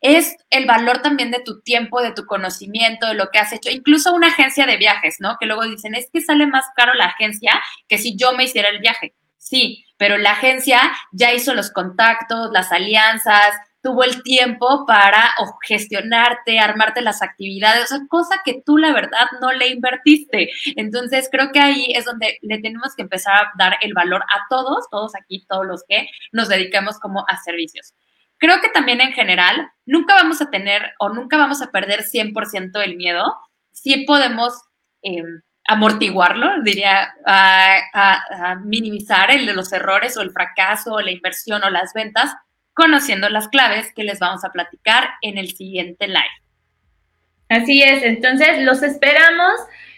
es 0.02 0.36
el 0.50 0.66
valor 0.66 1.02
también 1.02 1.32
de 1.32 1.42
tu 1.42 1.62
tiempo, 1.62 2.02
de 2.02 2.14
tu 2.14 2.26
conocimiento, 2.26 3.08
de 3.08 3.16
lo 3.16 3.30
que 3.30 3.40
has 3.40 3.52
hecho, 3.54 3.70
incluso 3.70 4.14
una 4.14 4.28
agencia 4.28 4.66
de 4.66 4.78
viajes, 4.78 5.18
¿no? 5.20 5.38
Que 5.40 5.46
luego 5.46 5.64
dicen, 5.64 5.96
es 5.96 6.10
que 6.12 6.22
sale 6.22 6.48
más 6.48 6.66
caro 6.76 6.94
la 6.94 7.06
agencia 7.06 7.52
que 7.88 7.98
si 7.98 8.16
yo 8.16 8.34
me 8.34 8.46
hiciera 8.46 8.70
el 8.70 8.80
viaje. 8.80 9.14
Sí, 9.38 9.86
pero 9.98 10.18
la 10.18 10.32
agencia 10.32 10.80
ya 11.12 11.34
hizo 11.34 11.54
los 11.54 11.72
contactos, 11.72 12.52
las 12.52 12.72
alianzas, 12.72 13.56
tuvo 13.82 14.04
el 14.04 14.24
tiempo 14.24 14.86
para 14.86 15.34
gestionarte, 15.64 16.60
armarte 16.60 17.02
las 17.02 17.22
actividades, 17.22 17.86
o 17.86 17.88
sea, 17.88 18.00
cosa 18.10 18.42
que 18.44 18.62
tú 18.66 18.78
la 18.78 18.94
verdad 18.94 19.28
no 19.42 19.52
le 19.54 19.70
invertiste. 19.70 20.50
Entonces, 20.76 21.30
creo 21.32 21.52
que 21.52 21.60
ahí 21.60 21.94
es 21.96 22.06
donde 22.06 22.38
le 22.42 22.60
tenemos 22.60 22.96
que 22.96 23.04
empezar 23.04 23.36
a 23.36 23.52
dar 23.58 23.78
el 23.82 23.94
valor 23.94 24.22
a 24.24 24.46
todos, 24.50 24.90
todos 24.90 25.16
aquí, 25.16 25.46
todos 25.48 25.66
los 25.66 25.84
que 25.88 26.10
nos 26.32 26.50
dedicamos 26.50 27.00
como 27.00 27.26
a 27.28 27.38
servicios. 27.38 27.94
Creo 28.40 28.62
que 28.62 28.70
también 28.70 29.02
en 29.02 29.12
general 29.12 29.70
nunca 29.86 30.16
vamos 30.16 30.42
a 30.42 30.50
tener 30.50 30.94
o 30.98 31.10
nunca 31.10 31.38
vamos 31.38 31.62
a 31.62 31.72
perder 31.72 32.04
100% 32.04 32.82
el 32.84 32.96
miedo. 32.96 33.36
Sí 33.72 34.06
podemos 34.08 34.54
em, 35.02 35.42
amortiguarlo, 35.68 36.64
diría, 36.64 37.14
a, 37.26 38.56
minimizar 38.64 39.30
el 39.30 39.46
de 39.46 39.54
los 39.54 39.72
errores 39.72 40.18
o 40.18 40.22
el 40.22 40.32
fracaso 40.32 40.94
o 40.94 41.02
la 41.02 41.12
inversión 41.12 41.64
o 41.64 41.70
las 41.70 41.94
ventas, 41.94 42.34
conociendo 42.74 43.30
las 43.30 43.50
claves 43.50 43.94
que 43.94 44.04
les 44.04 44.20
vamos 44.20 44.44
a 44.46 44.52
platicar 44.52 45.10
en 45.22 45.38
el 45.38 45.56
siguiente 45.56 46.08
live. 46.08 46.20
Así 47.50 47.84
es, 47.84 48.04
entonces 48.04 48.64
los 48.64 48.82
esperamos 48.84 49.54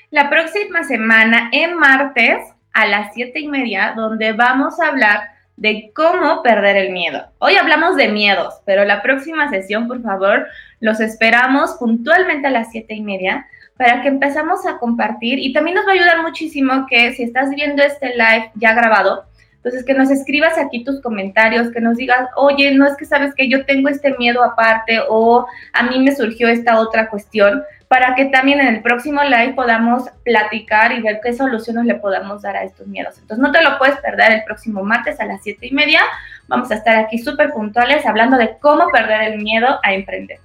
la 0.10 0.30
próxima 0.30 0.84
semana 0.84 1.50
en 1.52 1.76
martes 1.76 2.38
a 2.74 2.86
las 2.86 3.14
siete 3.14 3.40
y 3.40 3.48
media, 3.48 3.94
donde 3.96 4.34
vamos 4.34 4.80
a 4.80 4.88
hablar 4.88 5.31
de 5.62 5.92
cómo 5.94 6.42
perder 6.42 6.76
el 6.76 6.92
miedo. 6.92 7.24
Hoy 7.38 7.56
hablamos 7.56 7.96
de 7.96 8.08
miedos, 8.08 8.56
pero 8.66 8.84
la 8.84 9.04
próxima 9.04 9.48
sesión, 9.52 9.88
por 9.88 10.02
favor, 10.02 10.48
los 10.80 11.00
esperamos 11.00 11.74
puntualmente 11.74 12.48
a 12.48 12.50
las 12.50 12.72
siete 12.72 12.96
y 12.96 13.02
media 13.02 13.46
para 13.78 14.02
que 14.02 14.08
empezamos 14.08 14.66
a 14.66 14.80
compartir 14.80 15.38
y 15.38 15.54
también 15.54 15.76
nos 15.76 15.86
va 15.86 15.92
a 15.92 15.94
ayudar 15.94 16.24
muchísimo 16.24 16.88
que 16.90 17.14
si 17.14 17.22
estás 17.22 17.52
viendo 17.52 17.84
este 17.84 18.10
live 18.16 18.50
ya 18.56 18.74
grabado, 18.74 19.26
entonces 19.64 19.86
que 19.86 19.94
nos 19.94 20.10
escribas 20.10 20.58
aquí 20.58 20.84
tus 20.84 21.00
comentarios, 21.02 21.72
que 21.72 21.82
nos 21.82 21.98
digas, 21.98 22.28
oye, 22.36 22.74
no 22.74 22.88
es 22.88 22.98
que 22.98 23.06
sabes 23.06 23.36
que 23.36 23.48
yo 23.48 23.64
tengo 23.64 23.90
este 23.90 24.18
miedo 24.18 24.44
aparte 24.44 25.02
o 25.08 25.46
a 25.74 25.84
mí 25.84 26.00
me 26.00 26.16
surgió 26.16 26.48
esta 26.48 26.80
otra 26.80 27.10
cuestión, 27.10 27.64
para 27.88 28.16
que 28.16 28.26
también 28.26 28.60
en 28.60 28.68
el 28.68 28.82
próximo 28.82 29.22
live 29.22 29.54
podamos 29.54 30.10
platicar 30.24 30.94
y 30.94 31.02
ver 31.02 31.20
qué 31.24 31.34
soluciones 31.34 31.86
le 31.86 31.96
podamos 31.96 32.42
dar 32.42 32.56
a 32.56 32.64
estos 32.64 32.88
miedos. 32.88 33.20
Entonces 33.20 33.44
no 33.44 33.52
te 33.52 33.62
lo 33.62 33.78
puedes 33.78 33.98
perder 33.98 34.32
el 34.32 34.44
próximo 34.46 34.82
martes 34.82 35.20
a 35.20 35.26
las 35.26 35.44
siete 35.44 35.68
y 35.68 35.74
media. 35.74 36.00
Vamos 36.48 36.72
a 36.72 36.76
estar 36.76 36.96
aquí 36.96 37.20
súper 37.20 37.52
puntuales 37.52 38.04
hablando 38.06 38.38
de 38.38 38.58
cómo 38.60 38.88
perder 38.88 39.34
el 39.34 39.44
miedo 39.44 39.80
a 39.84 39.94
emprender. 39.94 40.40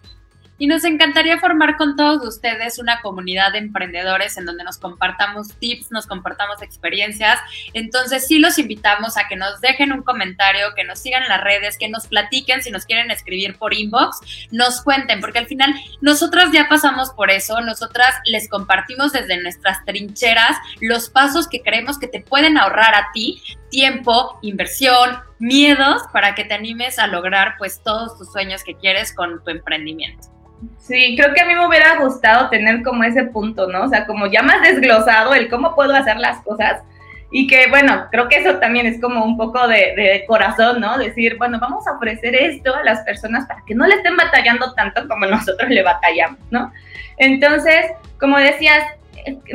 Y 0.59 0.67
nos 0.67 0.85
encantaría 0.85 1.39
formar 1.39 1.77
con 1.77 1.97
todos 1.97 2.27
ustedes 2.27 2.79
una 2.79 3.01
comunidad 3.01 3.53
de 3.53 3.59
emprendedores 3.59 4.37
en 4.37 4.47
donde 4.47 4.65
nos 4.65 4.79
compartamos 4.79 5.49
tips, 5.59 5.91
nos 5.91 6.07
compartamos 6.07 6.63
experiencias. 6.63 7.39
Entonces 7.75 8.27
sí 8.27 8.39
los 8.39 8.59
invitamos 8.59 9.17
a 9.17 9.29
que 9.29 9.37
nos 9.37 9.61
dejen 9.61 9.93
un 9.93 10.03
comentario, 10.03 10.75
que 10.75 10.85
nos 10.85 10.99
sigan 10.99 11.23
en 11.23 11.29
las 11.29 11.43
redes, 11.43 11.77
que 11.79 11.89
nos 11.89 12.07
platiquen 12.07 12.63
si 12.63 12.71
nos 12.71 12.87
quieren 12.87 13.11
escribir 13.11 13.57
por 13.59 13.75
inbox, 13.75 14.49
nos 14.51 14.83
cuenten, 14.83 15.21
porque 15.21 15.39
al 15.39 15.47
final 15.47 15.75
nosotras 16.01 16.51
ya 16.53 16.69
pasamos 16.69 17.11
por 17.11 17.31
eso, 17.31 17.61
nosotras 17.61 18.15
les 18.25 18.49
compartimos 18.49 19.13
desde 19.13 19.43
nuestras 19.43 19.85
trincheras 19.85 20.57
los 20.81 21.11
pasos 21.11 21.49
que 21.49 21.61
creemos 21.61 21.99
que 21.99 22.09
te 22.09 22.21
pueden 22.21 22.59
ahorrar 22.59 22.95
a 22.95 23.11
ti 23.13 23.43
tiempo, 23.71 24.39
inversión, 24.43 25.19
miedos 25.39 26.03
para 26.13 26.35
que 26.35 26.45
te 26.45 26.55
animes 26.55 26.99
a 26.99 27.07
lograr 27.07 27.57
pues 27.59 27.83
todos 27.83 28.17
tus 28.17 28.33
sueños 28.33 28.65
que 28.65 28.75
quieres 28.75 29.15
con 29.15 29.43
tu 29.45 29.51
emprendimiento. 29.51 30.36
Sí, 30.79 31.17
creo 31.17 31.35
que 31.35 31.41
a 31.41 31.47
mí 31.47 31.55
me 31.55 31.67
hubiera 31.67 31.97
gustado 31.99 32.49
tener 32.49 32.83
como 32.83 33.05
ese 33.05 33.25
punto, 33.25 33.67
¿no? 33.67 33.85
O 33.85 33.89
sea, 33.89 34.07
como 34.07 34.27
ya 34.27 34.43
más 34.43 34.63
desglosado 34.63 35.35
el 35.35 35.49
cómo 35.49 35.75
puedo 35.75 35.95
hacer 35.95 36.17
las 36.19 36.41
cosas 36.43 36.83
y 37.31 37.47
que, 37.47 37.67
bueno, 37.69 38.07
creo 38.11 38.29
que 38.29 38.37
eso 38.37 38.59
también 38.59 38.87
es 38.87 39.01
como 39.01 39.25
un 39.25 39.37
poco 39.37 39.67
de, 39.67 39.95
de, 39.97 40.25
corazón, 40.27 40.81
¿no? 40.81 40.97
Decir, 40.97 41.37
bueno, 41.39 41.59
vamos 41.61 41.87
a 41.87 41.93
ofrecer 41.93 42.35
esto 42.37 42.75
a 42.75 42.85
las 42.85 43.01
personas 43.01 43.47
para 43.47 43.63
que 43.67 43.75
no 43.75 43.87
le 43.87 43.97
estén 43.97 44.17
batallando 44.17 44.73
tanto 44.75 45.07
como 45.09 45.27
nosotros 45.27 45.69
le 45.69 45.83
batallamos, 45.83 46.39
¿no? 46.51 46.73
Entonces, 47.17 47.87
como 48.21 48.39
decías, 48.39 48.85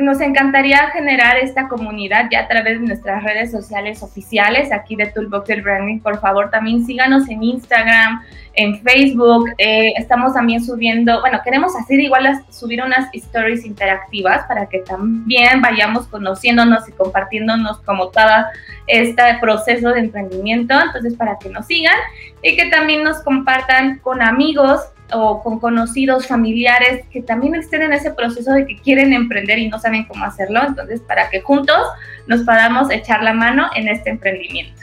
nos 0.00 0.20
encantaría 0.20 0.90
generar 0.90 1.38
esta 1.38 1.68
comunidad 1.68 2.28
ya 2.30 2.40
a 2.40 2.48
través 2.48 2.80
de 2.80 2.86
nuestras 2.86 3.22
redes 3.22 3.50
sociales 3.50 4.02
oficiales 4.02 4.70
aquí 4.72 4.96
de 4.96 5.06
Toolbox 5.06 5.46
del 5.48 5.62
Branding. 5.62 6.00
Por 6.00 6.20
favor, 6.20 6.50
también 6.50 6.84
síganos 6.84 7.28
en 7.28 7.42
Instagram, 7.42 8.22
en 8.54 8.80
Facebook. 8.82 9.50
Eh, 9.58 9.94
estamos 9.96 10.34
también 10.34 10.62
subiendo, 10.62 11.20
bueno, 11.20 11.40
queremos 11.42 11.74
hacer 11.76 12.00
igual 12.00 12.44
subir 12.50 12.82
unas 12.82 13.08
stories 13.14 13.64
interactivas 13.64 14.46
para 14.46 14.66
que 14.66 14.80
también 14.80 15.62
vayamos 15.62 16.06
conociéndonos 16.08 16.88
y 16.88 16.92
compartiéndonos 16.92 17.80
como 17.80 18.08
todo 18.08 18.44
este 18.86 19.22
proceso 19.40 19.90
de 19.90 20.00
emprendimiento. 20.00 20.74
Entonces, 20.78 21.14
para 21.14 21.38
que 21.38 21.48
nos 21.48 21.66
sigan 21.66 21.96
y 22.42 22.56
que 22.56 22.66
también 22.66 23.04
nos 23.04 23.22
compartan 23.22 23.98
con 24.00 24.20
amigos 24.20 24.80
o 25.12 25.42
con 25.42 25.58
conocidos, 25.60 26.26
familiares 26.26 27.04
que 27.10 27.22
también 27.22 27.54
estén 27.54 27.82
en 27.82 27.92
ese 27.92 28.10
proceso 28.10 28.52
de 28.52 28.66
que 28.66 28.76
quieren 28.76 29.12
emprender 29.12 29.58
y 29.58 29.68
no 29.68 29.78
saben 29.78 30.04
cómo 30.04 30.24
hacerlo. 30.24 30.60
Entonces, 30.66 31.00
para 31.00 31.28
que 31.30 31.40
juntos 31.40 31.80
nos 32.26 32.42
podamos 32.42 32.90
echar 32.90 33.22
la 33.22 33.32
mano 33.32 33.68
en 33.74 33.88
este 33.88 34.10
emprendimiento. 34.10 34.80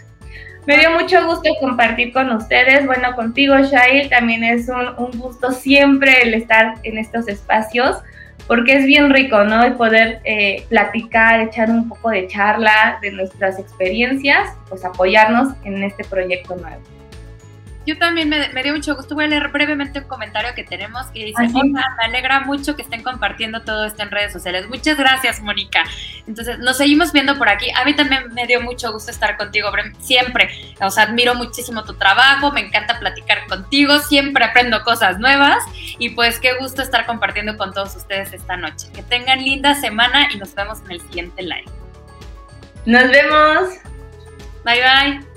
Me 0.65 0.77
dio 0.77 0.91
mucho 0.91 1.25
gusto 1.25 1.49
compartir 1.59 2.13
con 2.13 2.29
ustedes. 2.31 2.85
Bueno, 2.85 3.15
contigo, 3.15 3.57
Shail, 3.57 4.09
también 4.09 4.43
es 4.43 4.69
un, 4.69 5.03
un 5.03 5.19
gusto 5.19 5.51
siempre 5.51 6.21
el 6.21 6.33
estar 6.33 6.75
en 6.83 6.97
estos 6.97 7.27
espacios 7.27 7.97
porque 8.47 8.73
es 8.73 8.85
bien 8.85 9.11
rico, 9.11 9.43
¿no? 9.43 9.63
El 9.63 9.73
poder 9.73 10.21
eh, 10.23 10.65
platicar, 10.69 11.39
echar 11.39 11.69
un 11.69 11.87
poco 11.87 12.09
de 12.09 12.27
charla 12.27 12.97
de 12.99 13.11
nuestras 13.11 13.59
experiencias, 13.59 14.49
pues 14.67 14.83
apoyarnos 14.83 15.53
en 15.65 15.83
este 15.83 16.03
proyecto 16.03 16.55
nuevo 16.55 16.98
yo 17.89 17.97
también 17.97 18.29
me, 18.29 18.63
dio 18.63 18.73
mucho 18.73 18.95
gusto. 18.95 19.15
Voy 19.15 19.25
a 19.25 19.27
leer 19.27 19.47
brevemente 19.49 19.99
un 19.99 20.05
comentario 20.05 20.53
que 20.55 20.63
tenemos 20.63 21.07
que 21.07 21.25
dice, 21.25 21.47
me 21.47 21.81
alegra 22.03 22.41
mucho 22.41 22.75
que 22.75 22.83
estén 22.83 23.03
compartiendo 23.03 23.61
todo 23.63 23.85
esto 23.85 24.03
en 24.03 24.11
redes 24.11 24.31
sociales. 24.31 24.67
Muchas 24.69 24.97
gracias, 24.97 25.41
Mónica. 25.41 25.83
Entonces, 26.27 26.59
nos 26.59 26.77
seguimos 26.77 27.11
viendo 27.11 27.37
por 27.37 27.49
aquí. 27.49 27.69
A 27.71 27.85
mí 27.85 27.95
también 27.95 28.33
me 28.33 28.45
dio 28.45 28.61
mucho 28.61 28.91
gusto 28.91 29.11
estar 29.11 29.37
contigo 29.37 29.69
siempre. 29.99 30.49
O 30.81 30.89
sea, 30.89 31.03
admiro 31.03 31.35
muchísimo 31.35 31.83
tu 31.83 31.95
trabajo, 31.95 32.51
me 32.51 32.61
encanta 32.61 32.99
platicar 32.99 33.47
contigo, 33.47 33.99
siempre 33.99 34.45
aprendo 34.45 34.83
cosas 34.83 35.19
nuevas 35.19 35.63
y 35.97 36.09
pues 36.09 36.39
qué 36.39 36.53
gusto 36.59 36.81
estar 36.81 37.05
compartiendo 37.05 37.57
con 37.57 37.73
todos 37.73 37.95
ustedes 37.95 38.33
esta 38.33 38.57
noche. 38.57 38.87
Que 38.93 39.03
tengan 39.03 39.43
linda 39.43 39.73
semana 39.75 40.29
y 40.33 40.37
nos 40.37 40.53
vemos 40.53 40.79
en 40.85 40.91
el 40.91 41.01
siguiente 41.01 41.41
live. 41.41 41.65
Nos 42.85 43.09
vemos. 43.09 43.69
Bye 44.63 44.81
bye. 44.81 45.28